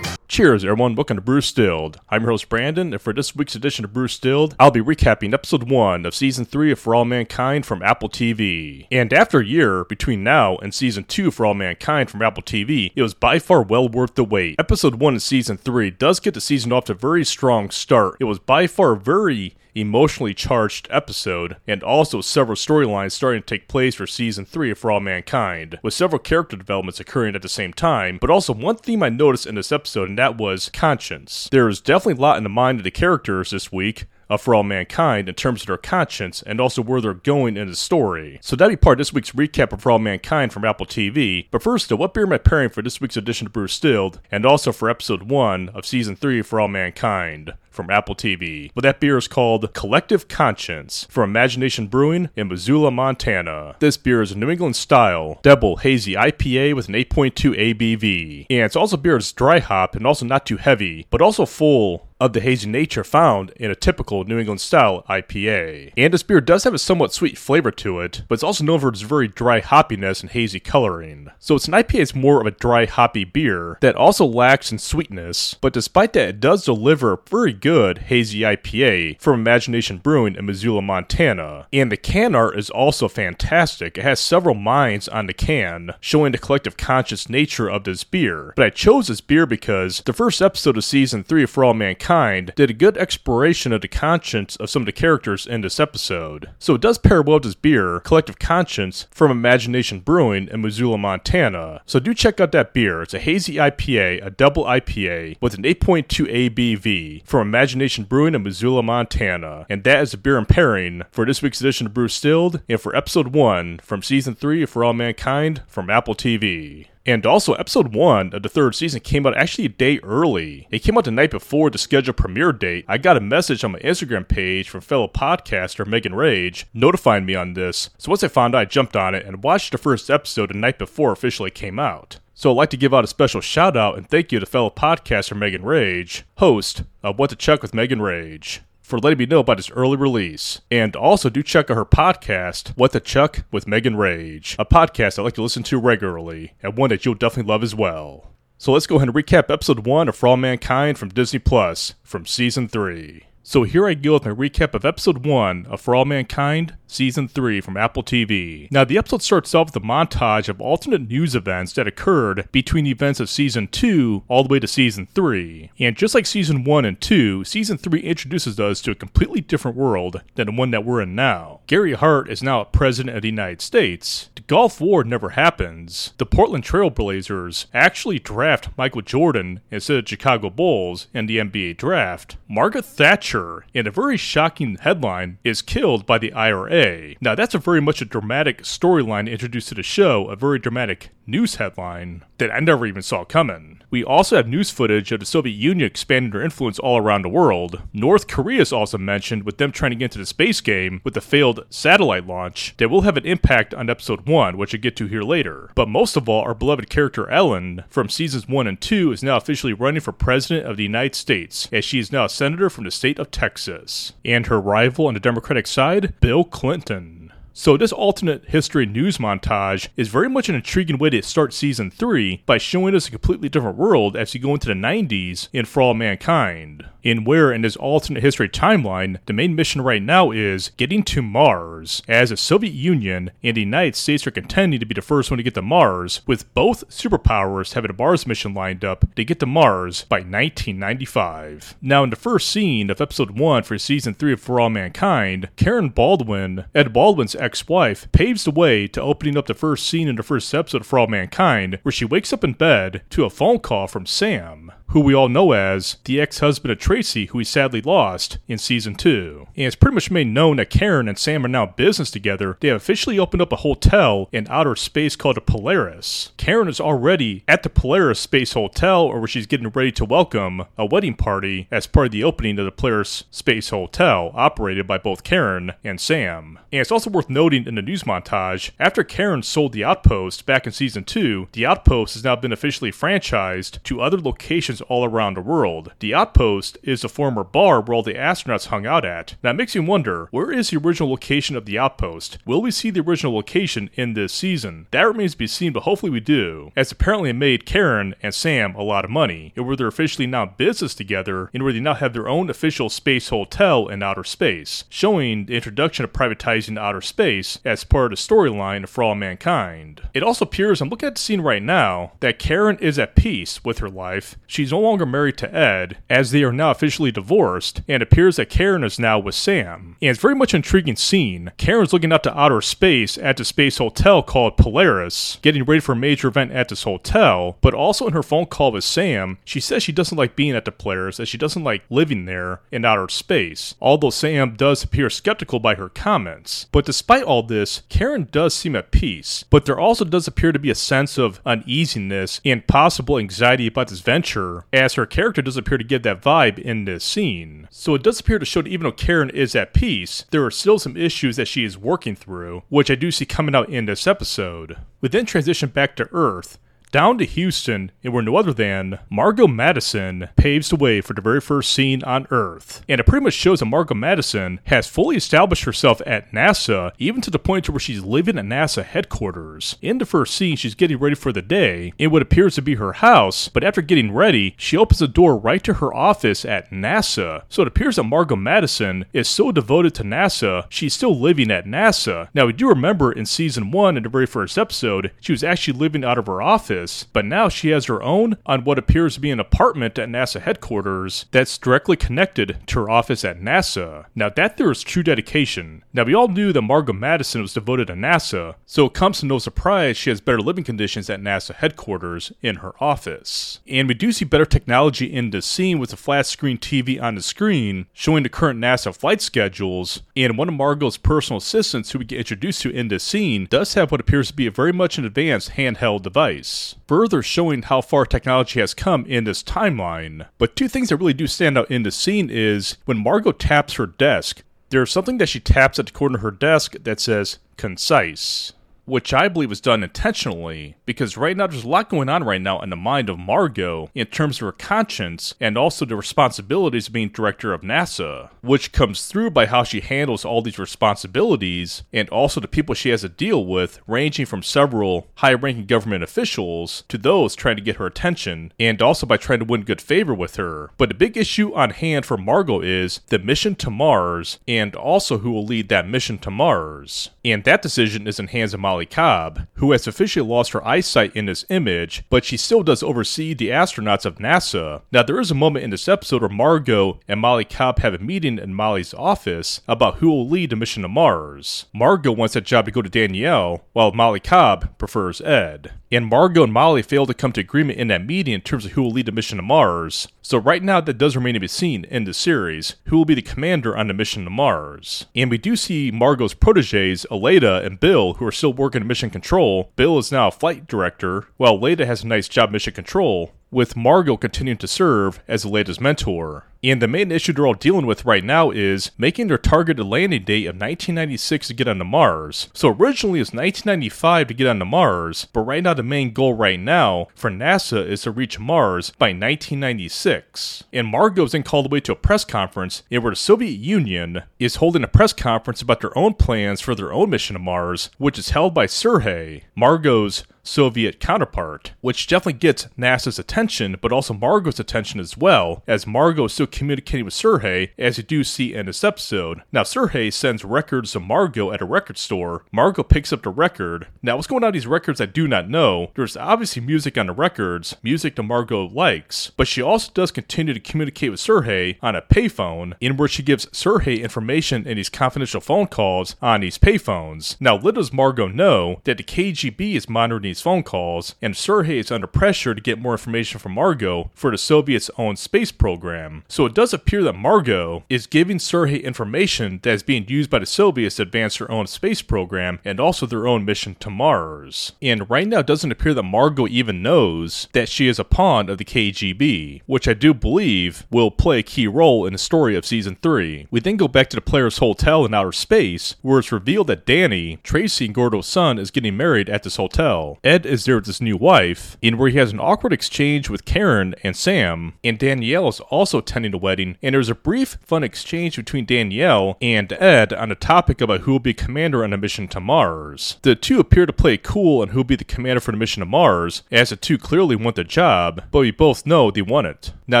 Cheers, 0.34 0.64
everyone. 0.64 0.96
Welcome 0.96 1.16
to 1.16 1.22
Brew 1.22 1.40
Stilled. 1.40 2.00
I'm 2.08 2.22
your 2.22 2.32
host, 2.32 2.48
Brandon, 2.48 2.92
and 2.92 3.00
for 3.00 3.12
this 3.12 3.36
week's 3.36 3.54
edition 3.54 3.84
of 3.84 3.92
Brew 3.92 4.08
Stilled, 4.08 4.56
I'll 4.58 4.72
be 4.72 4.80
recapping 4.80 5.32
episode 5.32 5.70
1 5.70 6.04
of 6.04 6.12
season 6.12 6.44
3 6.44 6.72
of 6.72 6.78
For 6.80 6.92
All 6.92 7.04
Mankind 7.04 7.64
from 7.64 7.84
Apple 7.84 8.08
TV. 8.08 8.88
And 8.90 9.12
after 9.12 9.38
a 9.38 9.46
year 9.46 9.84
between 9.84 10.24
now 10.24 10.56
and 10.56 10.74
season 10.74 11.04
2 11.04 11.30
For 11.30 11.46
All 11.46 11.54
Mankind 11.54 12.10
from 12.10 12.20
Apple 12.20 12.42
TV, 12.42 12.90
it 12.96 13.02
was 13.02 13.14
by 13.14 13.38
far 13.38 13.62
well 13.62 13.88
worth 13.88 14.16
the 14.16 14.24
wait. 14.24 14.56
Episode 14.58 14.96
1 14.96 15.14
of 15.14 15.22
season 15.22 15.56
3 15.56 15.92
does 15.92 16.18
get 16.18 16.34
the 16.34 16.40
season 16.40 16.72
off 16.72 16.86
to 16.86 16.92
a 16.94 16.96
very 16.96 17.24
strong 17.24 17.70
start. 17.70 18.16
It 18.18 18.24
was 18.24 18.40
by 18.40 18.66
far 18.66 18.96
very 18.96 19.54
emotionally 19.74 20.34
charged 20.34 20.86
episode, 20.90 21.56
and 21.66 21.82
also 21.82 22.20
several 22.20 22.56
storylines 22.56 23.12
starting 23.12 23.42
to 23.42 23.46
take 23.46 23.68
place 23.68 23.94
for 23.94 24.06
season 24.06 24.44
3 24.44 24.70
of 24.70 24.78
For 24.78 24.90
All 24.90 25.00
Mankind, 25.00 25.78
with 25.82 25.94
several 25.94 26.18
character 26.18 26.56
developments 26.56 27.00
occurring 27.00 27.34
at 27.34 27.42
the 27.42 27.48
same 27.48 27.72
time. 27.72 28.18
But 28.20 28.30
also, 28.30 28.52
one 28.52 28.76
theme 28.76 29.02
I 29.02 29.08
noticed 29.08 29.46
in 29.46 29.54
this 29.54 29.72
episode, 29.72 30.08
and 30.08 30.18
that 30.18 30.36
was 30.36 30.70
conscience. 30.70 31.48
There 31.50 31.66
was 31.66 31.80
definitely 31.80 32.20
a 32.20 32.22
lot 32.22 32.36
in 32.38 32.44
the 32.44 32.48
mind 32.48 32.80
of 32.80 32.84
the 32.84 32.90
characters 32.90 33.50
this 33.50 33.72
week, 33.72 34.06
uh, 34.34 34.36
for 34.36 34.54
all 34.54 34.62
mankind 34.62 35.28
in 35.28 35.34
terms 35.34 35.62
of 35.62 35.68
their 35.68 35.76
conscience 35.76 36.42
and 36.42 36.60
also 36.60 36.82
where 36.82 37.00
they're 37.00 37.14
going 37.14 37.56
in 37.56 37.68
the 37.68 37.76
story. 37.76 38.38
So 38.42 38.56
that'd 38.56 38.72
be 38.72 38.82
part 38.82 38.94
of 38.94 38.98
this 38.98 39.12
week's 39.12 39.30
recap 39.30 39.72
of 39.72 39.80
For 39.80 39.92
All 39.92 39.98
Mankind 39.98 40.52
from 40.52 40.64
Apple 40.64 40.86
TV. 40.86 41.46
But 41.50 41.62
first, 41.62 41.88
though, 41.88 41.96
what 41.96 42.14
beer 42.14 42.24
am 42.24 42.32
I 42.32 42.38
pairing 42.38 42.70
for 42.70 42.82
this 42.82 43.00
week's 43.00 43.16
edition 43.16 43.46
of 43.46 43.52
Brew 43.52 43.68
Stilled 43.68 44.20
and 44.30 44.44
also 44.44 44.72
for 44.72 44.90
episode 44.90 45.24
1 45.24 45.68
of 45.70 45.86
season 45.86 46.16
3 46.16 46.42
For 46.42 46.60
All 46.60 46.68
Mankind? 46.68 47.54
from 47.74 47.90
Apple 47.90 48.14
TV. 48.14 48.70
But 48.74 48.82
that 48.82 49.00
beer 49.00 49.18
is 49.18 49.28
called 49.28 49.74
Collective 49.74 50.28
Conscience 50.28 51.06
from 51.10 51.30
Imagine 51.30 51.60
Nation 51.60 51.88
Brewing 51.88 52.30
in 52.36 52.48
Missoula, 52.48 52.90
Montana. 52.90 53.74
This 53.80 53.96
beer 53.96 54.22
is 54.22 54.32
a 54.32 54.38
New 54.38 54.48
England 54.48 54.76
style 54.76 55.40
double 55.42 55.78
hazy 55.78 56.14
IPA 56.14 56.74
with 56.74 56.88
an 56.88 56.94
8.2 56.94 57.74
ABV. 57.74 58.46
And 58.48 58.60
it's 58.60 58.76
also 58.76 58.96
beer 58.96 59.14
that's 59.14 59.32
dry 59.32 59.58
hop 59.58 59.96
and 59.96 60.06
also 60.06 60.24
not 60.24 60.46
too 60.46 60.56
heavy, 60.56 61.06
but 61.10 61.20
also 61.20 61.44
full 61.44 62.08
of 62.24 62.32
the 62.32 62.40
hazy 62.40 62.68
nature 62.68 63.04
found 63.04 63.50
in 63.56 63.70
a 63.70 63.74
typical 63.74 64.24
New 64.24 64.38
England 64.38 64.60
style 64.60 65.04
IPA. 65.10 65.92
And 65.94 66.14
this 66.14 66.22
beer 66.22 66.40
does 66.40 66.64
have 66.64 66.72
a 66.72 66.78
somewhat 66.78 67.12
sweet 67.12 67.36
flavor 67.36 67.70
to 67.72 68.00
it, 68.00 68.22
but 68.28 68.34
it's 68.34 68.42
also 68.42 68.64
known 68.64 68.80
for 68.80 68.88
its 68.88 69.02
very 69.02 69.28
dry 69.28 69.60
hoppiness 69.60 70.22
and 70.22 70.30
hazy 70.30 70.58
coloring. 70.58 71.28
So 71.38 71.54
it's 71.54 71.68
an 71.68 71.74
IPA 71.74 72.00
is 72.00 72.14
more 72.14 72.40
of 72.40 72.46
a 72.46 72.50
dry 72.50 72.86
hoppy 72.86 73.24
beer 73.24 73.76
that 73.82 73.94
also 73.94 74.24
lacks 74.24 74.72
in 74.72 74.78
sweetness, 74.78 75.54
but 75.60 75.74
despite 75.74 76.14
that 76.14 76.28
it 76.30 76.40
does 76.40 76.64
deliver 76.64 77.12
a 77.12 77.18
very 77.28 77.52
good 77.52 77.98
hazy 77.98 78.40
IPA 78.40 79.20
from 79.20 79.40
Imagine 79.40 79.72
Nation 79.72 79.98
Brewing 79.98 80.34
in 80.34 80.46
Missoula, 80.46 80.80
Montana. 80.80 81.66
And 81.74 81.92
the 81.92 81.98
can 81.98 82.34
art 82.34 82.58
is 82.58 82.70
also 82.70 83.06
fantastic. 83.06 83.98
It 83.98 84.04
has 84.04 84.18
several 84.18 84.54
minds 84.54 85.08
on 85.08 85.26
the 85.26 85.34
can, 85.34 85.92
showing 86.00 86.32
the 86.32 86.38
collective 86.38 86.78
conscious 86.78 87.28
nature 87.28 87.68
of 87.68 87.84
this 87.84 88.02
beer. 88.02 88.54
But 88.56 88.64
I 88.64 88.70
chose 88.70 89.08
this 89.08 89.20
beer 89.20 89.44
because 89.44 90.00
the 90.06 90.14
first 90.14 90.40
episode 90.40 90.78
of 90.78 90.84
season 90.84 91.22
3 91.22 91.42
of 91.42 91.50
For 91.50 91.64
All 91.64 91.74
Mankind 91.74 92.13
did 92.56 92.70
a 92.70 92.74
good 92.74 92.96
exploration 92.96 93.72
of 93.72 93.80
the 93.80 93.88
conscience 93.88 94.56
of 94.56 94.70
some 94.70 94.82
of 94.82 94.86
the 94.86 94.92
characters 94.92 95.46
in 95.46 95.60
this 95.60 95.80
episode. 95.80 96.50
So 96.58 96.74
it 96.74 96.80
does 96.80 96.98
pair 96.98 97.22
well 97.22 97.36
with 97.36 97.44
this 97.44 97.54
beer, 97.54 98.00
Collective 98.00 98.38
Conscience, 98.38 99.06
from 99.10 99.30
Imagine 99.30 99.72
Nation 99.72 100.00
Brewing 100.00 100.48
in 100.48 100.62
Missoula, 100.62 100.98
Montana. 100.98 101.82
So 101.86 101.98
do 101.98 102.14
check 102.14 102.40
out 102.40 102.52
that 102.52 102.72
beer. 102.72 103.02
It's 103.02 103.14
a 103.14 103.18
hazy 103.18 103.54
IPA, 103.54 104.24
a 104.24 104.30
double 104.30 104.64
IPA, 104.64 105.38
with 105.40 105.54
an 105.54 105.64
8.2 105.64 106.50
ABV 106.50 107.26
from 107.26 107.48
Imagine 107.48 107.78
Nation 107.78 108.04
Brewing 108.04 108.34
in 108.34 108.42
Missoula, 108.42 108.82
Montana. 108.82 109.66
And 109.68 109.84
that 109.84 110.02
is 110.02 110.12
the 110.12 110.16
beer 110.16 110.38
I'm 110.38 110.46
pairing 110.46 111.02
for 111.10 111.26
this 111.26 111.42
week's 111.42 111.60
edition 111.60 111.86
of 111.86 111.94
Brew 111.94 112.08
Stilled 112.08 112.60
and 112.68 112.80
for 112.80 112.94
episode 112.94 113.28
1 113.28 113.80
from 113.82 114.02
season 114.02 114.34
3 114.34 114.62
of 114.62 114.70
For 114.70 114.84
All 114.84 114.92
Mankind 114.92 115.62
from 115.66 115.90
Apple 115.90 116.14
TV. 116.14 116.86
And 117.06 117.26
also, 117.26 117.52
episode 117.52 117.94
one 117.94 118.32
of 118.32 118.42
the 118.42 118.48
third 118.48 118.74
season 118.74 119.00
came 119.00 119.26
out 119.26 119.36
actually 119.36 119.66
a 119.66 119.68
day 119.68 120.00
early. 120.02 120.66
It 120.70 120.78
came 120.78 120.96
out 120.96 121.04
the 121.04 121.10
night 121.10 121.30
before 121.30 121.68
the 121.68 121.76
scheduled 121.76 122.16
premiere 122.16 122.52
date. 122.52 122.86
I 122.88 122.96
got 122.96 123.18
a 123.18 123.20
message 123.20 123.62
on 123.62 123.72
my 123.72 123.78
Instagram 123.80 124.26
page 124.26 124.70
from 124.70 124.80
fellow 124.80 125.06
podcaster 125.06 125.86
Megan 125.86 126.14
Rage 126.14 126.66
notifying 126.72 127.26
me 127.26 127.34
on 127.34 127.52
this. 127.52 127.90
So 127.98 128.10
once 128.10 128.24
I 128.24 128.28
found 128.28 128.54
out, 128.54 128.60
I 128.60 128.64
jumped 128.64 128.96
on 128.96 129.14
it 129.14 129.26
and 129.26 129.44
watched 129.44 129.72
the 129.72 129.78
first 129.78 130.08
episode 130.08 130.48
the 130.48 130.54
night 130.54 130.78
before 130.78 131.10
it 131.10 131.18
officially 131.18 131.50
came 131.50 131.78
out. 131.78 132.20
So 132.32 132.50
I'd 132.50 132.56
like 132.56 132.70
to 132.70 132.78
give 132.78 132.94
out 132.94 133.04
a 133.04 133.08
special 133.08 133.42
shout 133.42 133.76
out 133.76 133.98
and 133.98 134.08
thank 134.08 134.32
you 134.32 134.40
to 134.40 134.46
fellow 134.46 134.70
podcaster 134.70 135.36
Megan 135.36 135.62
Rage, 135.62 136.24
host 136.38 136.84
of 137.02 137.18
What 137.18 137.28
the 137.28 137.36
Chuck 137.36 137.60
with 137.60 137.74
Megan 137.74 138.00
Rage 138.00 138.62
for 138.84 138.98
letting 138.98 139.18
me 139.18 139.26
know 139.26 139.40
about 139.40 139.58
its 139.58 139.70
early 139.70 139.96
release. 139.96 140.60
And 140.70 140.94
also 140.94 141.30
do 141.30 141.42
check 141.42 141.70
out 141.70 141.76
her 141.76 141.86
podcast, 141.86 142.76
What 142.76 142.92
the 142.92 143.00
Chuck 143.00 143.44
with 143.50 143.66
Megan 143.66 143.96
Rage, 143.96 144.54
a 144.58 144.66
podcast 144.66 145.18
I 145.18 145.22
like 145.22 145.34
to 145.34 145.42
listen 145.42 145.62
to 145.64 145.80
regularly, 145.80 146.52
and 146.62 146.76
one 146.76 146.90
that 146.90 147.04
you'll 147.04 147.14
definitely 147.14 147.50
love 147.50 147.62
as 147.62 147.74
well. 147.74 148.30
So 148.58 148.72
let's 148.72 148.86
go 148.86 148.96
ahead 148.96 149.08
and 149.08 149.16
recap 149.16 149.50
episode 149.50 149.86
1 149.86 150.08
of 150.08 150.14
For 150.14 150.28
All 150.28 150.36
Mankind 150.36 150.98
from 150.98 151.08
Disney 151.08 151.38
Plus 151.38 151.94
from 152.02 152.26
season 152.26 152.68
3. 152.68 153.24
So 153.46 153.64
here 153.64 153.86
I 153.86 153.92
go 153.92 154.14
with 154.14 154.24
my 154.24 154.30
recap 154.30 154.72
of 154.72 154.86
episode 154.86 155.26
1 155.26 155.66
of 155.66 155.78
For 155.78 155.94
All 155.94 156.06
Mankind, 156.06 156.78
season 156.86 157.28
3 157.28 157.60
from 157.60 157.76
Apple 157.76 158.02
TV. 158.02 158.70
Now, 158.70 158.84
the 158.84 158.96
episode 158.96 159.20
starts 159.20 159.54
off 159.54 159.66
with 159.66 159.76
a 159.76 159.86
montage 159.86 160.48
of 160.48 160.62
alternate 160.62 161.10
news 161.10 161.34
events 161.34 161.74
that 161.74 161.86
occurred 161.86 162.48
between 162.52 162.84
the 162.84 162.90
events 162.90 163.20
of 163.20 163.28
season 163.28 163.68
2 163.68 164.22
all 164.28 164.44
the 164.44 164.48
way 164.48 164.60
to 164.60 164.66
season 164.66 165.06
3. 165.14 165.70
And 165.78 165.94
just 165.94 166.14
like 166.14 166.24
season 166.24 166.64
1 166.64 166.86
and 166.86 166.98
2, 166.98 167.44
season 167.44 167.76
3 167.76 168.00
introduces 168.00 168.58
us 168.58 168.80
to 168.80 168.92
a 168.92 168.94
completely 168.94 169.42
different 169.42 169.76
world 169.76 170.22
than 170.36 170.46
the 170.46 170.52
one 170.52 170.70
that 170.70 170.86
we're 170.86 171.02
in 171.02 171.14
now. 171.14 171.60
Gary 171.66 171.92
Hart 171.92 172.30
is 172.30 172.42
now 172.42 172.62
a 172.62 172.64
president 172.64 173.14
of 173.14 173.20
the 173.20 173.28
United 173.28 173.60
States. 173.60 174.30
Gulf 174.46 174.78
War 174.78 175.04
never 175.04 175.30
happens. 175.30 176.12
The 176.18 176.26
Portland 176.26 176.64
Trailblazers 176.64 177.64
actually 177.72 178.18
draft 178.18 178.68
Michael 178.76 179.00
Jordan 179.00 179.60
instead 179.70 179.96
of 179.96 180.08
Chicago 180.08 180.50
Bulls 180.50 181.06
in 181.14 181.24
the 181.24 181.38
NBA 181.38 181.78
draft. 181.78 182.36
Margaret 182.46 182.84
Thatcher, 182.84 183.64
in 183.72 183.86
a 183.86 183.90
very 183.90 184.18
shocking 184.18 184.76
headline, 184.76 185.38
is 185.44 185.62
killed 185.62 186.04
by 186.04 186.18
the 186.18 186.32
IRA. 186.34 187.14
Now, 187.22 187.34
that's 187.34 187.54
a 187.54 187.58
very 187.58 187.80
much 187.80 188.02
a 188.02 188.04
dramatic 188.04 188.62
storyline 188.64 189.30
introduced 189.30 189.68
to 189.68 189.74
the 189.74 189.82
show, 189.82 190.28
a 190.28 190.36
very 190.36 190.58
dramatic 190.58 191.08
news 191.26 191.54
headline 191.54 192.22
that 192.36 192.52
I 192.52 192.60
never 192.60 192.84
even 192.84 193.02
saw 193.02 193.24
coming. 193.24 193.80
We 193.94 194.02
also 194.02 194.34
have 194.34 194.48
news 194.48 194.72
footage 194.72 195.12
of 195.12 195.20
the 195.20 195.24
Soviet 195.24 195.52
Union 195.52 195.86
expanding 195.86 196.32
their 196.32 196.42
influence 196.42 196.80
all 196.80 196.98
around 196.98 197.22
the 197.22 197.28
world. 197.28 197.80
North 197.92 198.26
Korea 198.26 198.60
is 198.60 198.72
also 198.72 198.98
mentioned 198.98 199.44
with 199.44 199.58
them 199.58 199.70
trying 199.70 199.92
to 199.92 199.96
get 199.96 200.06
into 200.06 200.18
the 200.18 200.26
space 200.26 200.60
game 200.60 201.00
with 201.04 201.14
the 201.14 201.20
failed 201.20 201.64
satellite 201.70 202.26
launch 202.26 202.74
that 202.78 202.88
will 202.88 203.02
have 203.02 203.16
an 203.16 203.24
impact 203.24 203.72
on 203.72 203.88
episode 203.88 204.26
1, 204.26 204.56
which 204.56 204.74
I'll 204.74 204.80
get 204.80 204.96
to 204.96 205.06
here 205.06 205.22
later. 205.22 205.70
But 205.76 205.88
most 205.88 206.16
of 206.16 206.28
all, 206.28 206.42
our 206.42 206.56
beloved 206.56 206.90
character 206.90 207.30
Ellen 207.30 207.84
from 207.88 208.08
seasons 208.08 208.48
1 208.48 208.66
and 208.66 208.80
2 208.80 209.12
is 209.12 209.22
now 209.22 209.36
officially 209.36 209.72
running 209.72 210.00
for 210.00 210.10
President 210.10 210.66
of 210.66 210.76
the 210.76 210.82
United 210.82 211.14
States, 211.14 211.68
as 211.70 211.84
she 211.84 212.00
is 212.00 212.10
now 212.10 212.24
a 212.24 212.28
senator 212.28 212.68
from 212.68 212.82
the 212.82 212.90
state 212.90 213.20
of 213.20 213.30
Texas. 213.30 214.14
And 214.24 214.48
her 214.48 214.60
rival 214.60 215.06
on 215.06 215.14
the 215.14 215.20
Democratic 215.20 215.68
side, 215.68 216.14
Bill 216.18 216.42
Clinton. 216.42 217.23
So, 217.56 217.76
this 217.76 217.92
alternate 217.92 218.46
history 218.46 218.84
news 218.84 219.18
montage 219.18 219.86
is 219.96 220.08
very 220.08 220.28
much 220.28 220.48
an 220.48 220.56
intriguing 220.56 220.98
way 220.98 221.10
to 221.10 221.22
start 221.22 221.54
season 221.54 221.88
3 221.88 222.42
by 222.46 222.58
showing 222.58 222.96
us 222.96 223.06
a 223.06 223.12
completely 223.12 223.48
different 223.48 223.78
world 223.78 224.16
as 224.16 224.34
you 224.34 224.40
go 224.40 224.54
into 224.54 224.66
the 224.66 224.74
90s 224.74 225.46
in 225.52 225.64
For 225.64 225.80
All 225.80 225.94
Mankind. 225.94 226.86
In 227.04 227.24
where, 227.24 227.52
in 227.52 227.60
this 227.60 227.76
alternate 227.76 228.22
history 228.22 228.48
timeline, 228.48 229.18
the 229.26 229.34
main 229.34 229.54
mission 229.54 229.82
right 229.82 230.02
now 230.02 230.30
is 230.30 230.70
getting 230.78 231.02
to 231.02 231.20
Mars, 231.20 232.02
as 232.08 232.30
the 232.30 232.36
Soviet 232.38 232.72
Union 232.72 233.30
and 233.42 233.54
the 233.54 233.60
United 233.60 233.94
States 233.94 234.26
are 234.26 234.30
contending 234.30 234.80
to 234.80 234.86
be 234.86 234.94
the 234.94 235.02
first 235.02 235.30
one 235.30 235.36
to 235.36 235.42
get 235.42 235.52
to 235.52 235.60
Mars, 235.60 236.22
with 236.26 236.52
both 236.54 236.88
superpowers 236.88 237.74
having 237.74 237.90
a 237.90 237.94
Mars 237.94 238.26
mission 238.26 238.54
lined 238.54 238.86
up 238.86 239.04
to 239.16 239.22
get 239.22 239.38
to 239.40 239.46
Mars 239.46 240.06
by 240.08 240.20
1995. 240.20 241.74
Now, 241.82 242.04
in 242.04 242.08
the 242.08 242.16
first 242.16 242.48
scene 242.48 242.88
of 242.88 243.02
episode 243.02 243.38
1 243.38 243.64
for 243.64 243.76
season 243.76 244.14
3 244.14 244.32
of 244.32 244.40
For 244.40 244.58
All 244.58 244.70
Mankind, 244.70 245.50
Karen 245.56 245.90
Baldwin, 245.90 246.64
Ed 246.74 246.94
Baldwin's 246.94 247.36
ex 247.36 247.68
wife, 247.68 248.10
paves 248.12 248.44
the 248.44 248.50
way 248.50 248.86
to 248.86 249.02
opening 249.02 249.36
up 249.36 249.46
the 249.46 249.52
first 249.52 249.86
scene 249.86 250.08
in 250.08 250.16
the 250.16 250.22
first 250.22 250.54
episode 250.54 250.80
of 250.80 250.86
For 250.86 250.98
All 250.98 251.06
Mankind, 251.06 251.80
where 251.82 251.92
she 251.92 252.06
wakes 252.06 252.32
up 252.32 252.44
in 252.44 252.54
bed 252.54 253.02
to 253.10 253.26
a 253.26 253.30
phone 253.30 253.58
call 253.58 253.88
from 253.88 254.06
Sam, 254.06 254.72
who 254.94 255.00
we 255.00 255.12
all 255.12 255.28
know 255.28 255.50
as 255.50 255.96
the 256.04 256.20
ex 256.20 256.38
husband 256.38 256.70
of 256.70 256.78
Tracy, 256.78 257.26
who 257.26 257.38
he 257.38 257.44
sadly 257.44 257.82
lost 257.82 258.38
in 258.46 258.58
season 258.58 258.94
2. 258.94 259.48
And 259.56 259.66
it's 259.66 259.74
pretty 259.74 259.96
much 259.96 260.08
made 260.08 260.28
known 260.28 260.58
that 260.58 260.70
Karen 260.70 261.08
and 261.08 261.18
Sam 261.18 261.44
are 261.44 261.48
now 261.48 261.66
business 261.66 262.12
together. 262.12 262.56
They 262.60 262.68
have 262.68 262.76
officially 262.76 263.18
opened 263.18 263.42
up 263.42 263.50
a 263.50 263.56
hotel 263.56 264.28
in 264.30 264.46
outer 264.48 264.76
space 264.76 265.16
called 265.16 265.34
the 265.34 265.40
Polaris. 265.40 266.30
Karen 266.36 266.68
is 266.68 266.80
already 266.80 267.42
at 267.48 267.64
the 267.64 267.70
Polaris 267.70 268.20
Space 268.20 268.52
Hotel, 268.52 269.02
or 269.02 269.18
where 269.18 269.26
she's 269.26 269.48
getting 269.48 269.68
ready 269.70 269.90
to 269.90 270.04
welcome 270.04 270.62
a 270.78 270.86
wedding 270.86 271.14
party 271.14 271.66
as 271.72 271.88
part 271.88 272.06
of 272.06 272.12
the 272.12 272.22
opening 272.22 272.56
of 272.60 272.64
the 272.64 272.70
Polaris 272.70 273.24
Space 273.32 273.70
Hotel, 273.70 274.30
operated 274.32 274.86
by 274.86 274.96
both 274.96 275.24
Karen 275.24 275.72
and 275.82 276.00
Sam. 276.00 276.60
And 276.70 276.80
it's 276.80 276.92
also 276.92 277.10
worth 277.10 277.28
noting 277.28 277.66
in 277.66 277.74
the 277.74 277.82
news 277.82 278.04
montage, 278.04 278.70
after 278.78 279.02
Karen 279.02 279.42
sold 279.42 279.72
the 279.72 279.82
Outpost 279.82 280.46
back 280.46 280.66
in 280.66 280.72
season 280.72 281.02
2, 281.02 281.48
the 281.50 281.66
Outpost 281.66 282.14
has 282.14 282.22
now 282.22 282.36
been 282.36 282.52
officially 282.52 282.92
franchised 282.92 283.82
to 283.82 284.00
other 284.00 284.20
locations 284.20 284.83
all 284.88 285.04
around 285.04 285.34
the 285.34 285.40
world. 285.40 285.92
The 286.00 286.14
Outpost 286.14 286.78
is 286.82 287.04
a 287.04 287.08
former 287.08 287.44
bar 287.44 287.80
where 287.80 287.94
all 287.94 288.02
the 288.02 288.14
astronauts 288.14 288.66
hung 288.66 288.86
out 288.86 289.04
at. 289.04 289.34
Now 289.42 289.50
it 289.50 289.54
makes 289.54 289.74
you 289.74 289.82
wonder, 289.82 290.28
where 290.30 290.52
is 290.52 290.70
the 290.70 290.78
original 290.78 291.10
location 291.10 291.56
of 291.56 291.64
the 291.64 291.78
Outpost? 291.78 292.38
Will 292.44 292.62
we 292.62 292.70
see 292.70 292.90
the 292.90 293.00
original 293.00 293.34
location 293.34 293.90
in 293.94 294.14
this 294.14 294.32
season? 294.32 294.86
That 294.90 295.06
remains 295.06 295.32
to 295.32 295.38
be 295.38 295.46
seen, 295.46 295.72
but 295.72 295.84
hopefully 295.84 296.10
we 296.10 296.20
do, 296.20 296.72
as 296.76 296.92
apparently 296.92 297.30
it 297.30 297.34
made 297.34 297.66
Karen 297.66 298.14
and 298.22 298.34
Sam 298.34 298.74
a 298.74 298.82
lot 298.82 299.04
of 299.04 299.10
money, 299.10 299.52
and 299.56 299.66
where 299.66 299.76
they're 299.76 299.86
officially 299.86 300.26
now 300.26 300.46
business 300.46 300.94
together, 300.94 301.50
and 301.52 301.62
where 301.62 301.72
they 301.72 301.80
now 301.80 301.94
have 301.94 302.12
their 302.12 302.28
own 302.28 302.50
official 302.50 302.88
space 302.88 303.28
hotel 303.28 303.88
in 303.88 304.02
outer 304.02 304.24
space, 304.24 304.84
showing 304.88 305.46
the 305.46 305.54
introduction 305.54 306.04
of 306.04 306.12
privatizing 306.12 306.78
outer 306.78 307.00
space 307.00 307.58
as 307.64 307.84
part 307.84 308.12
of 308.12 308.18
the 308.18 308.22
storyline 308.22 308.88
for 308.88 309.02
all 309.02 309.14
mankind. 309.14 310.02
It 310.12 310.22
also 310.22 310.44
appears, 310.44 310.80
I'm 310.80 310.88
looking 310.88 311.06
at 311.06 311.14
the 311.14 311.20
scene 311.20 311.40
right 311.40 311.62
now, 311.62 312.12
that 312.20 312.38
Karen 312.38 312.78
is 312.78 312.98
at 312.98 313.16
peace 313.16 313.64
with 313.64 313.78
her 313.78 313.88
life. 313.88 314.36
She's 314.46 314.72
no 314.74 314.80
longer 314.80 315.06
married 315.06 315.36
to 315.36 315.54
Ed, 315.54 315.98
as 316.10 316.32
they 316.32 316.42
are 316.42 316.52
now 316.52 316.72
officially 316.72 317.12
divorced, 317.12 317.82
and 317.86 318.02
appears 318.02 318.34
that 318.34 318.50
Karen 318.50 318.82
is 318.82 318.98
now 318.98 319.20
with 319.20 319.36
Sam. 319.36 319.96
And 320.02 320.10
it's 320.10 320.18
very 320.20 320.34
much 320.34 320.52
an 320.52 320.58
intriguing 320.58 320.96
scene. 320.96 321.52
Karen's 321.58 321.92
looking 321.92 322.12
out 322.12 322.24
to 322.24 322.36
outer 322.36 322.60
space 322.60 323.16
at 323.18 323.36
the 323.36 323.44
space 323.44 323.78
hotel 323.78 324.20
called 324.20 324.56
Polaris, 324.56 325.38
getting 325.42 325.62
ready 325.62 325.78
for 325.78 325.92
a 325.92 325.96
major 325.96 326.26
event 326.26 326.50
at 326.50 326.70
this 326.70 326.82
hotel, 326.82 327.56
but 327.60 327.72
also 327.72 328.08
in 328.08 328.14
her 328.14 328.22
phone 328.24 328.46
call 328.46 328.72
with 328.72 328.82
Sam, 328.82 329.38
she 329.44 329.60
says 329.60 329.84
she 329.84 329.92
doesn't 329.92 330.18
like 330.18 330.34
being 330.34 330.56
at 330.56 330.64
the 330.64 330.72
Polaris, 330.72 331.18
that 331.18 331.28
she 331.28 331.38
doesn't 331.38 331.62
like 331.62 331.84
living 331.88 332.24
there 332.24 332.60
in 332.72 332.84
outer 332.84 333.08
space, 333.08 333.76
although 333.80 334.10
Sam 334.10 334.56
does 334.56 334.82
appear 334.82 335.08
skeptical 335.08 335.60
by 335.60 335.76
her 335.76 335.88
comments. 335.88 336.66
But 336.72 336.84
despite 336.84 337.22
all 337.22 337.44
this, 337.44 337.82
Karen 337.88 338.26
does 338.32 338.54
seem 338.54 338.74
at 338.74 338.90
peace, 338.90 339.44
but 339.50 339.66
there 339.66 339.78
also 339.78 340.04
does 340.04 340.26
appear 340.26 340.50
to 340.50 340.58
be 340.58 340.70
a 340.70 340.74
sense 340.74 341.16
of 341.16 341.40
uneasiness 341.46 342.40
and 342.44 342.66
possible 342.66 343.20
anxiety 343.20 343.68
about 343.68 343.86
this 343.86 344.00
venture, 344.00 344.53
as 344.72 344.94
her 344.94 345.06
character 345.06 345.42
does 345.42 345.56
appear 345.56 345.78
to 345.78 345.84
give 345.84 346.02
that 346.02 346.22
vibe 346.22 346.58
in 346.58 346.84
this 346.84 347.04
scene. 347.04 347.68
So 347.70 347.94
it 347.94 348.02
does 348.02 348.20
appear 348.20 348.38
to 348.38 348.46
show 348.46 348.62
that 348.62 348.70
even 348.70 348.84
though 348.84 348.92
Karen 348.92 349.30
is 349.30 349.54
at 349.54 349.74
peace, 349.74 350.24
there 350.30 350.44
are 350.44 350.50
still 350.50 350.78
some 350.78 350.96
issues 350.96 351.36
that 351.36 351.48
she 351.48 351.64
is 351.64 351.78
working 351.78 352.14
through, 352.14 352.62
which 352.68 352.90
I 352.90 352.94
do 352.94 353.10
see 353.10 353.26
coming 353.26 353.54
out 353.54 353.68
in 353.68 353.86
this 353.86 354.06
episode. 354.06 354.76
We 355.00 355.08
then 355.08 355.26
transition 355.26 355.68
back 355.70 355.96
to 355.96 356.08
Earth, 356.12 356.58
down 356.94 357.18
to 357.18 357.24
Houston, 357.24 357.90
and 358.04 358.12
we're 358.12 358.22
no 358.22 358.36
other 358.36 358.52
than 358.52 359.00
Margo 359.10 359.48
Madison 359.48 360.28
paves 360.36 360.68
the 360.68 360.76
way 360.76 361.00
for 361.00 361.12
the 361.12 361.20
very 361.20 361.40
first 361.40 361.72
scene 361.72 362.04
on 362.04 362.24
Earth. 362.30 362.84
And 362.88 363.00
it 363.00 363.04
pretty 363.04 363.24
much 363.24 363.34
shows 363.34 363.58
that 363.58 363.66
Margo 363.66 363.96
Madison 363.96 364.60
has 364.66 364.86
fully 364.86 365.16
established 365.16 365.64
herself 365.64 366.00
at 366.06 366.30
NASA, 366.30 366.92
even 367.00 367.20
to 367.22 367.32
the 367.32 367.38
point 367.40 367.64
to 367.64 367.72
where 367.72 367.80
she's 367.80 368.04
living 368.04 368.38
at 368.38 368.44
NASA 368.44 368.84
headquarters. 368.84 369.76
In 369.82 369.98
the 369.98 370.06
first 370.06 370.36
scene, 370.36 370.54
she's 370.54 370.76
getting 370.76 370.98
ready 370.98 371.16
for 371.16 371.32
the 371.32 371.42
day 371.42 371.92
in 371.98 372.12
what 372.12 372.22
appears 372.22 372.54
to 372.54 372.62
be 372.62 372.76
her 372.76 372.92
house, 372.92 373.48
but 373.48 373.64
after 373.64 373.82
getting 373.82 374.14
ready, 374.14 374.54
she 374.56 374.76
opens 374.76 375.00
the 375.00 375.08
door 375.08 375.36
right 375.36 375.64
to 375.64 375.74
her 375.74 375.92
office 375.92 376.44
at 376.44 376.70
NASA. 376.70 377.42
So 377.48 377.62
it 377.62 377.68
appears 377.68 377.96
that 377.96 378.04
Margo 378.04 378.36
Madison 378.36 379.04
is 379.12 379.28
so 379.28 379.50
devoted 379.50 379.96
to 379.96 380.04
NASA, 380.04 380.66
she's 380.68 380.94
still 380.94 381.18
living 381.18 381.50
at 381.50 381.66
NASA. 381.66 382.28
Now, 382.34 382.46
we 382.46 382.52
do 382.52 382.68
remember 382.68 383.10
in 383.10 383.26
season 383.26 383.72
one, 383.72 383.96
in 383.96 384.04
the 384.04 384.08
very 384.08 384.26
first 384.26 384.56
episode, 384.56 385.10
she 385.20 385.32
was 385.32 385.42
actually 385.42 385.76
living 385.76 386.04
out 386.04 386.18
of 386.18 386.26
her 386.26 386.40
office 386.40 386.83
but 387.12 387.24
now 387.24 387.48
she 387.48 387.70
has 387.70 387.86
her 387.86 388.02
own 388.02 388.36
on 388.46 388.64
what 388.64 388.78
appears 388.78 389.14
to 389.14 389.20
be 389.20 389.30
an 389.30 389.40
apartment 389.40 389.98
at 389.98 390.08
NASA 390.08 390.40
headquarters 390.40 391.26
that's 391.30 391.58
directly 391.58 391.96
connected 391.96 392.58
to 392.66 392.80
her 392.80 392.90
office 392.90 393.24
at 393.24 393.40
NASA. 393.40 394.06
Now, 394.14 394.28
that 394.30 394.56
there 394.56 394.70
is 394.70 394.82
true 394.82 395.02
dedication. 395.02 395.82
Now, 395.92 396.04
we 396.04 396.14
all 396.14 396.28
knew 396.28 396.52
that 396.52 396.62
Margo 396.62 396.92
Madison 396.92 397.42
was 397.42 397.54
devoted 397.54 397.86
to 397.86 397.94
NASA, 397.94 398.56
so 398.66 398.86
it 398.86 398.94
comes 398.94 399.20
to 399.20 399.26
no 399.26 399.38
surprise 399.38 399.96
she 399.96 400.10
has 400.10 400.20
better 400.20 400.40
living 400.40 400.64
conditions 400.64 401.08
at 401.08 401.20
NASA 401.20 401.54
headquarters 401.54 402.32
in 402.42 402.56
her 402.56 402.72
office. 402.80 403.60
And 403.68 403.88
we 403.88 403.94
do 403.94 404.12
see 404.12 404.24
better 404.24 404.46
technology 404.46 405.06
in 405.06 405.30
this 405.30 405.46
scene 405.46 405.78
with 405.78 405.92
a 405.92 405.96
flat 405.96 406.26
screen 406.26 406.58
TV 406.58 407.00
on 407.02 407.14
the 407.14 407.22
screen 407.22 407.86
showing 407.92 408.22
the 408.22 408.28
current 408.28 408.60
NASA 408.60 408.94
flight 408.94 409.20
schedules, 409.20 410.02
and 410.16 410.36
one 410.36 410.48
of 410.48 410.54
Margo's 410.54 410.96
personal 410.96 411.38
assistants 411.38 411.92
who 411.92 411.98
we 411.98 412.04
get 412.04 412.18
introduced 412.18 412.62
to 412.62 412.70
in 412.70 412.88
this 412.88 413.04
scene 413.04 413.46
does 413.50 413.74
have 413.74 413.90
what 413.90 414.00
appears 414.00 414.28
to 414.28 414.34
be 414.34 414.46
a 414.46 414.50
very 414.50 414.72
much 414.72 414.98
an 414.98 415.04
advanced 415.04 415.52
handheld 415.52 416.02
device 416.02 416.73
further 416.86 417.22
showing 417.22 417.62
how 417.62 417.80
far 417.80 418.04
technology 418.04 418.60
has 418.60 418.74
come 418.74 419.04
in 419.06 419.24
this 419.24 419.42
timeline. 419.42 420.26
But 420.38 420.56
two 420.56 420.68
things 420.68 420.88
that 420.88 420.96
really 420.96 421.14
do 421.14 421.26
stand 421.26 421.58
out 421.58 421.70
in 421.70 421.82
the 421.82 421.90
scene 421.90 422.30
is 422.30 422.76
when 422.84 422.98
Margo 422.98 423.32
taps 423.32 423.74
her 423.74 423.86
desk, 423.86 424.42
there's 424.70 424.90
something 424.90 425.18
that 425.18 425.28
she 425.28 425.40
taps 425.40 425.78
at 425.78 425.86
the 425.86 425.92
corner 425.92 426.16
of 426.16 426.22
her 426.22 426.30
desk 426.30 426.74
that 426.82 427.00
says 427.00 427.38
concise 427.56 428.52
which 428.84 429.14
I 429.14 429.28
believe 429.28 429.50
was 429.50 429.60
done 429.60 429.82
intentionally 429.82 430.76
because 430.86 431.16
right 431.16 431.36
now 431.36 431.46
there's 431.46 431.64
a 431.64 431.68
lot 431.68 431.88
going 431.88 432.08
on 432.08 432.24
right 432.24 432.40
now 432.40 432.60
in 432.60 432.70
the 432.70 432.76
mind 432.76 433.08
of 433.08 433.18
Margo 433.18 433.90
in 433.94 434.06
terms 434.06 434.36
of 434.36 434.46
her 434.46 434.52
conscience 434.52 435.34
and 435.40 435.56
also 435.56 435.84
the 435.84 435.96
responsibilities 435.96 436.88
of 436.88 436.92
being 436.92 437.08
director 437.08 437.52
of 437.52 437.62
NASA, 437.62 438.30
which 438.42 438.72
comes 438.72 439.06
through 439.06 439.30
by 439.30 439.46
how 439.46 439.62
she 439.62 439.80
handles 439.80 440.24
all 440.24 440.42
these 440.42 440.58
responsibilities 440.58 441.82
and 441.92 442.08
also 442.10 442.40
the 442.40 442.48
people 442.48 442.74
she 442.74 442.90
has 442.90 443.02
to 443.02 443.08
deal 443.08 443.44
with, 443.44 443.80
ranging 443.86 444.26
from 444.26 444.42
several 444.42 445.06
high 445.16 445.34
ranking 445.34 445.66
government 445.66 446.04
officials 446.04 446.84
to 446.88 446.98
those 446.98 447.34
trying 447.34 447.56
to 447.56 447.62
get 447.62 447.76
her 447.76 447.86
attention, 447.86 448.52
and 448.58 448.82
also 448.82 449.06
by 449.06 449.16
trying 449.16 449.38
to 449.38 449.44
win 449.44 449.62
good 449.62 449.80
favor 449.80 450.14
with 450.14 450.36
her. 450.36 450.70
But 450.76 450.88
the 450.88 450.94
big 450.94 451.16
issue 451.16 451.54
on 451.54 451.70
hand 451.70 452.06
for 452.06 452.16
Margo 452.16 452.60
is 452.60 453.00
the 453.08 453.18
mission 453.18 453.54
to 453.56 453.70
Mars 453.70 454.38
and 454.46 454.74
also 454.74 455.18
who 455.18 455.30
will 455.30 455.44
lead 455.44 455.68
that 455.68 455.88
mission 455.88 456.18
to 456.18 456.30
Mars. 456.30 457.10
And 457.24 457.44
that 457.44 457.62
decision 457.62 458.06
is 458.06 458.18
in 458.18 458.28
hands 458.28 458.54
of 458.54 458.60
Molly 458.60 458.73
Molly 458.74 458.86
Cobb, 458.86 459.46
who 459.54 459.70
has 459.70 459.86
officially 459.86 460.28
lost 460.28 460.50
her 460.50 460.66
eyesight 460.66 461.14
in 461.14 461.26
this 461.26 461.44
image, 461.48 462.02
but 462.10 462.24
she 462.24 462.36
still 462.36 462.64
does 462.64 462.82
oversee 462.82 463.32
the 463.32 463.50
astronauts 463.50 464.04
of 464.04 464.16
NASA. 464.16 464.82
Now, 464.90 465.04
there 465.04 465.20
is 465.20 465.30
a 465.30 465.34
moment 465.36 465.64
in 465.64 465.70
this 465.70 465.86
episode 465.86 466.22
where 466.22 466.28
Margo 466.28 466.98
and 467.06 467.20
Molly 467.20 467.44
Cobb 467.44 467.78
have 467.78 467.94
a 467.94 467.98
meeting 467.98 468.36
in 468.36 468.52
Molly's 468.52 468.92
office 468.92 469.60
about 469.68 469.98
who 469.98 470.08
will 470.08 470.28
lead 470.28 470.50
the 470.50 470.56
mission 470.56 470.82
to 470.82 470.88
Mars. 470.88 471.66
Margo 471.72 472.10
wants 472.10 472.34
that 472.34 472.46
job 472.46 472.64
to 472.64 472.72
go 472.72 472.82
to 472.82 472.90
Danielle, 472.90 473.64
while 473.74 473.92
Molly 473.92 474.18
Cobb 474.18 474.76
prefers 474.76 475.20
Ed. 475.20 475.72
And 475.92 476.06
Margo 476.06 476.42
and 476.42 476.52
Molly 476.52 476.82
fail 476.82 477.06
to 477.06 477.14
come 477.14 477.30
to 477.30 477.40
agreement 477.40 477.78
in 477.78 477.86
that 477.86 478.04
meeting 478.04 478.34
in 478.34 478.40
terms 478.40 478.64
of 478.64 478.72
who 478.72 478.82
will 478.82 478.90
lead 478.90 479.06
the 479.06 479.12
mission 479.12 479.36
to 479.36 479.42
Mars. 479.44 480.08
So 480.26 480.38
right 480.38 480.62
now 480.62 480.80
that 480.80 480.96
does 480.96 481.16
remain 481.16 481.34
to 481.34 481.40
be 481.40 481.48
seen 481.48 481.84
in 481.84 482.04
the 482.04 482.14
series, 482.14 482.76
who 482.86 482.96
will 482.96 483.04
be 483.04 483.14
the 483.14 483.20
commander 483.20 483.76
on 483.76 483.88
the 483.88 483.94
mission 483.94 484.24
to 484.24 484.30
Mars. 484.30 485.04
And 485.14 485.30
we 485.30 485.36
do 485.36 485.54
see 485.54 485.90
Margo's 485.90 486.32
proteges, 486.32 487.04
Aleida 487.10 487.62
and 487.62 487.78
Bill, 487.78 488.14
who 488.14 488.24
are 488.24 488.32
still 488.32 488.54
working 488.54 488.80
in 488.80 488.88
mission 488.88 489.10
control. 489.10 489.70
Bill 489.76 489.98
is 489.98 490.10
now 490.10 490.28
a 490.28 490.30
flight 490.30 490.66
director, 490.66 491.26
while 491.36 491.58
Aleida 491.58 491.84
has 491.84 492.04
a 492.04 492.06
nice 492.06 492.26
job 492.26 492.50
mission 492.50 492.72
control, 492.72 493.32
with 493.54 493.76
Margo 493.76 494.16
continuing 494.16 494.58
to 494.58 494.66
serve 494.66 495.22
as 495.28 495.44
Aleida's 495.44 495.80
mentor. 495.80 496.44
And 496.64 496.80
the 496.80 496.88
main 496.88 497.12
issue 497.12 497.34
they're 497.34 497.46
all 497.46 497.54
dealing 497.54 497.84
with 497.84 498.06
right 498.06 498.24
now 498.24 498.50
is 498.50 498.90
making 498.96 499.28
their 499.28 499.36
targeted 499.36 499.84
landing 499.84 500.24
date 500.24 500.46
of 500.46 500.54
1996 500.54 501.48
to 501.48 501.54
get 501.54 501.68
onto 501.68 501.84
Mars. 501.84 502.48
So 502.54 502.68
originally 502.70 503.20
it's 503.20 503.34
1995 503.34 504.28
to 504.28 504.34
get 504.34 504.46
onto 504.46 504.64
Mars, 504.64 505.28
but 505.32 505.40
right 505.40 505.62
now 505.62 505.74
the 505.74 505.82
main 505.82 506.14
goal 506.14 506.32
right 506.32 506.58
now 506.58 507.08
for 507.14 507.30
NASA 507.30 507.86
is 507.86 508.02
to 508.02 508.10
reach 508.10 508.38
Mars 508.38 508.92
by 508.98 509.08
1996. 509.08 510.64
And 510.72 510.86
Margo's 510.86 511.32
then 511.32 511.42
called 511.42 511.66
away 511.66 511.80
to 511.80 511.92
a 511.92 511.96
press 511.96 512.24
conference 512.24 512.82
in 512.90 513.02
where 513.02 513.12
the 513.12 513.16
Soviet 513.16 513.58
Union 513.58 514.22
is 514.38 514.56
holding 514.56 514.84
a 514.84 514.88
press 514.88 515.12
conference 515.12 515.60
about 515.60 515.82
their 515.82 515.96
own 515.96 516.14
plans 516.14 516.62
for 516.62 516.74
their 516.74 516.94
own 516.94 517.10
mission 517.10 517.34
to 517.34 517.40
Mars, 517.40 517.90
which 517.98 518.18
is 518.18 518.30
held 518.30 518.54
by 518.54 518.64
Sergei, 518.64 519.44
Margo's 519.54 520.24
Soviet 520.44 521.00
counterpart, 521.00 521.72
which 521.80 522.06
definitely 522.06 522.38
gets 522.38 522.68
NASA's 522.78 523.18
attention, 523.18 523.76
but 523.80 523.92
also 523.92 524.14
Margo's 524.14 524.60
attention 524.60 525.00
as 525.00 525.16
well, 525.16 525.62
as 525.66 525.86
Margo 525.86 526.26
is 526.26 526.34
still 526.34 526.46
communicating 526.46 527.04
with 527.04 527.14
Sergei, 527.14 527.72
as 527.78 527.98
you 527.98 528.04
do 528.04 528.22
see 528.22 528.54
in 528.54 528.66
this 528.66 528.84
episode. 528.84 529.42
Now, 529.50 529.62
Sergei 529.62 530.10
sends 530.10 530.44
records 530.44 530.92
to 530.92 531.00
Margo 531.00 531.50
at 531.50 531.62
a 531.62 531.64
record 531.64 531.98
store. 531.98 532.44
Margo 532.52 532.82
picks 532.82 533.12
up 533.12 533.22
the 533.22 533.30
record. 533.30 533.88
Now, 534.02 534.16
what's 534.16 534.26
going 534.26 534.44
on 534.44 534.52
these 534.52 534.66
records 534.66 535.00
I 535.00 535.06
do 535.06 535.26
not 535.26 535.48
know. 535.48 535.90
There's 535.96 536.16
obviously 536.16 536.62
music 536.62 536.98
on 536.98 537.06
the 537.06 537.12
records, 537.12 537.76
music 537.82 538.16
that 538.16 538.22
Margo 538.22 538.66
likes, 538.66 539.30
but 539.36 539.48
she 539.48 539.62
also 539.62 539.90
does 539.92 540.10
continue 540.10 540.54
to 540.54 540.60
communicate 540.60 541.10
with 541.10 541.20
Sergei 541.20 541.78
on 541.82 541.96
a 541.96 542.02
payphone, 542.02 542.74
in 542.80 542.96
where 542.96 543.08
she 543.08 543.22
gives 543.22 543.48
Sergei 543.56 543.96
information 543.96 544.66
in 544.66 544.76
these 544.76 544.88
confidential 544.88 545.40
phone 545.40 545.66
calls 545.66 546.16
on 546.20 546.42
these 546.42 546.58
payphones. 546.58 547.36
Now, 547.40 547.56
little 547.56 547.72
does 547.72 547.92
Margo 547.92 548.28
know 548.28 548.80
that 548.84 548.98
the 548.98 549.04
KGB 549.04 549.74
is 549.74 549.88
monitoring 549.88 550.33
phone 550.40 550.62
calls, 550.62 551.14
and 551.20 551.36
Sergei 551.36 551.78
is 551.78 551.90
under 551.90 552.06
pressure 552.06 552.54
to 552.54 552.60
get 552.60 552.80
more 552.80 552.92
information 552.92 553.38
from 553.38 553.52
Margo 553.52 554.10
for 554.14 554.30
the 554.30 554.38
Soviets' 554.38 554.90
own 554.98 555.16
space 555.16 555.52
program. 555.52 556.24
So 556.28 556.46
it 556.46 556.54
does 556.54 556.72
appear 556.72 557.02
that 557.02 557.14
Margo 557.14 557.84
is 557.88 558.06
giving 558.06 558.38
Sergei 558.38 558.78
information 558.78 559.60
that 559.62 559.74
is 559.74 559.82
being 559.82 560.06
used 560.08 560.30
by 560.30 560.38
the 560.38 560.46
Soviets 560.46 560.96
to 560.96 561.02
advance 561.02 561.38
their 561.38 561.50
own 561.50 561.66
space 561.66 562.02
program 562.02 562.58
and 562.64 562.80
also 562.80 563.06
their 563.06 563.26
own 563.26 563.44
mission 563.44 563.76
to 563.80 563.90
Mars. 563.90 564.72
And 564.82 565.08
right 565.10 565.26
now, 565.26 565.40
it 565.40 565.46
doesn't 565.46 565.72
appear 565.72 565.94
that 565.94 566.02
Margo 566.02 566.46
even 566.48 566.82
knows 566.82 567.48
that 567.52 567.68
she 567.68 567.88
is 567.88 567.98
a 567.98 568.04
pawn 568.04 568.48
of 568.48 568.58
the 568.58 568.64
KGB, 568.64 569.62
which 569.66 569.88
I 569.88 569.94
do 569.94 570.14
believe 570.14 570.86
will 570.90 571.10
play 571.10 571.38
a 571.40 571.42
key 571.42 571.66
role 571.66 572.06
in 572.06 572.12
the 572.12 572.18
story 572.18 572.56
of 572.56 572.66
season 572.66 572.96
3. 573.02 573.48
We 573.50 573.60
then 573.60 573.76
go 573.76 573.88
back 573.88 574.10
to 574.10 574.16
the 574.16 574.20
Polaris 574.20 574.58
hotel 574.58 575.04
in 575.04 575.14
outer 575.14 575.32
space, 575.32 575.96
where 576.02 576.18
it's 576.18 576.32
revealed 576.32 576.66
that 576.68 576.86
Danny, 576.86 577.38
Tracy 577.42 577.86
and 577.86 577.94
Gordo's 577.94 578.26
son, 578.26 578.58
is 578.58 578.70
getting 578.70 578.96
married 578.96 579.28
at 579.28 579.42
this 579.42 579.56
hotel. 579.56 580.18
Ed 580.24 580.46
is 580.46 580.64
there 580.64 580.76
with 580.76 580.86
his 580.86 581.02
new 581.02 581.18
wife, 581.18 581.76
and 581.82 581.98
where 581.98 582.08
he 582.08 582.16
has 582.16 582.32
an 582.32 582.40
awkward 582.40 582.72
exchange 582.72 583.28
with 583.28 583.44
Karen 583.44 583.94
and 584.02 584.16
Sam, 584.16 584.72
and 584.82 584.98
Danielle 584.98 585.48
is 585.48 585.60
also 585.60 585.98
attending 585.98 586.32
the 586.32 586.38
wedding, 586.38 586.78
and 586.82 586.94
there's 586.94 587.10
a 587.10 587.14
brief, 587.14 587.58
fun 587.62 587.84
exchange 587.84 588.36
between 588.36 588.64
Danielle 588.64 589.36
and 589.42 589.70
Ed 589.74 590.14
on 590.14 590.32
a 590.32 590.34
topic 590.34 590.80
about 590.80 591.02
who 591.02 591.12
will 591.12 591.18
be 591.18 591.34
commander 591.34 591.84
on 591.84 591.92
a 591.92 591.98
mission 591.98 592.26
to 592.28 592.40
Mars. 592.40 593.18
The 593.20 593.34
two 593.34 593.60
appear 593.60 593.84
to 593.84 593.92
play 593.92 594.16
cool 594.16 594.62
on 594.62 594.68
who 594.68 594.78
will 594.78 594.84
be 594.84 594.96
the 594.96 595.04
commander 595.04 595.40
for 595.40 595.52
the 595.52 595.58
mission 595.58 595.80
to 595.80 595.86
Mars, 595.86 596.42
as 596.50 596.70
the 596.70 596.76
two 596.76 596.96
clearly 596.96 597.36
want 597.36 597.56
the 597.56 597.64
job, 597.64 598.22
but 598.30 598.38
we 598.38 598.50
both 598.50 598.86
know 598.86 599.10
they 599.10 599.20
want 599.20 599.46
it. 599.46 599.72
Now, 599.86 600.00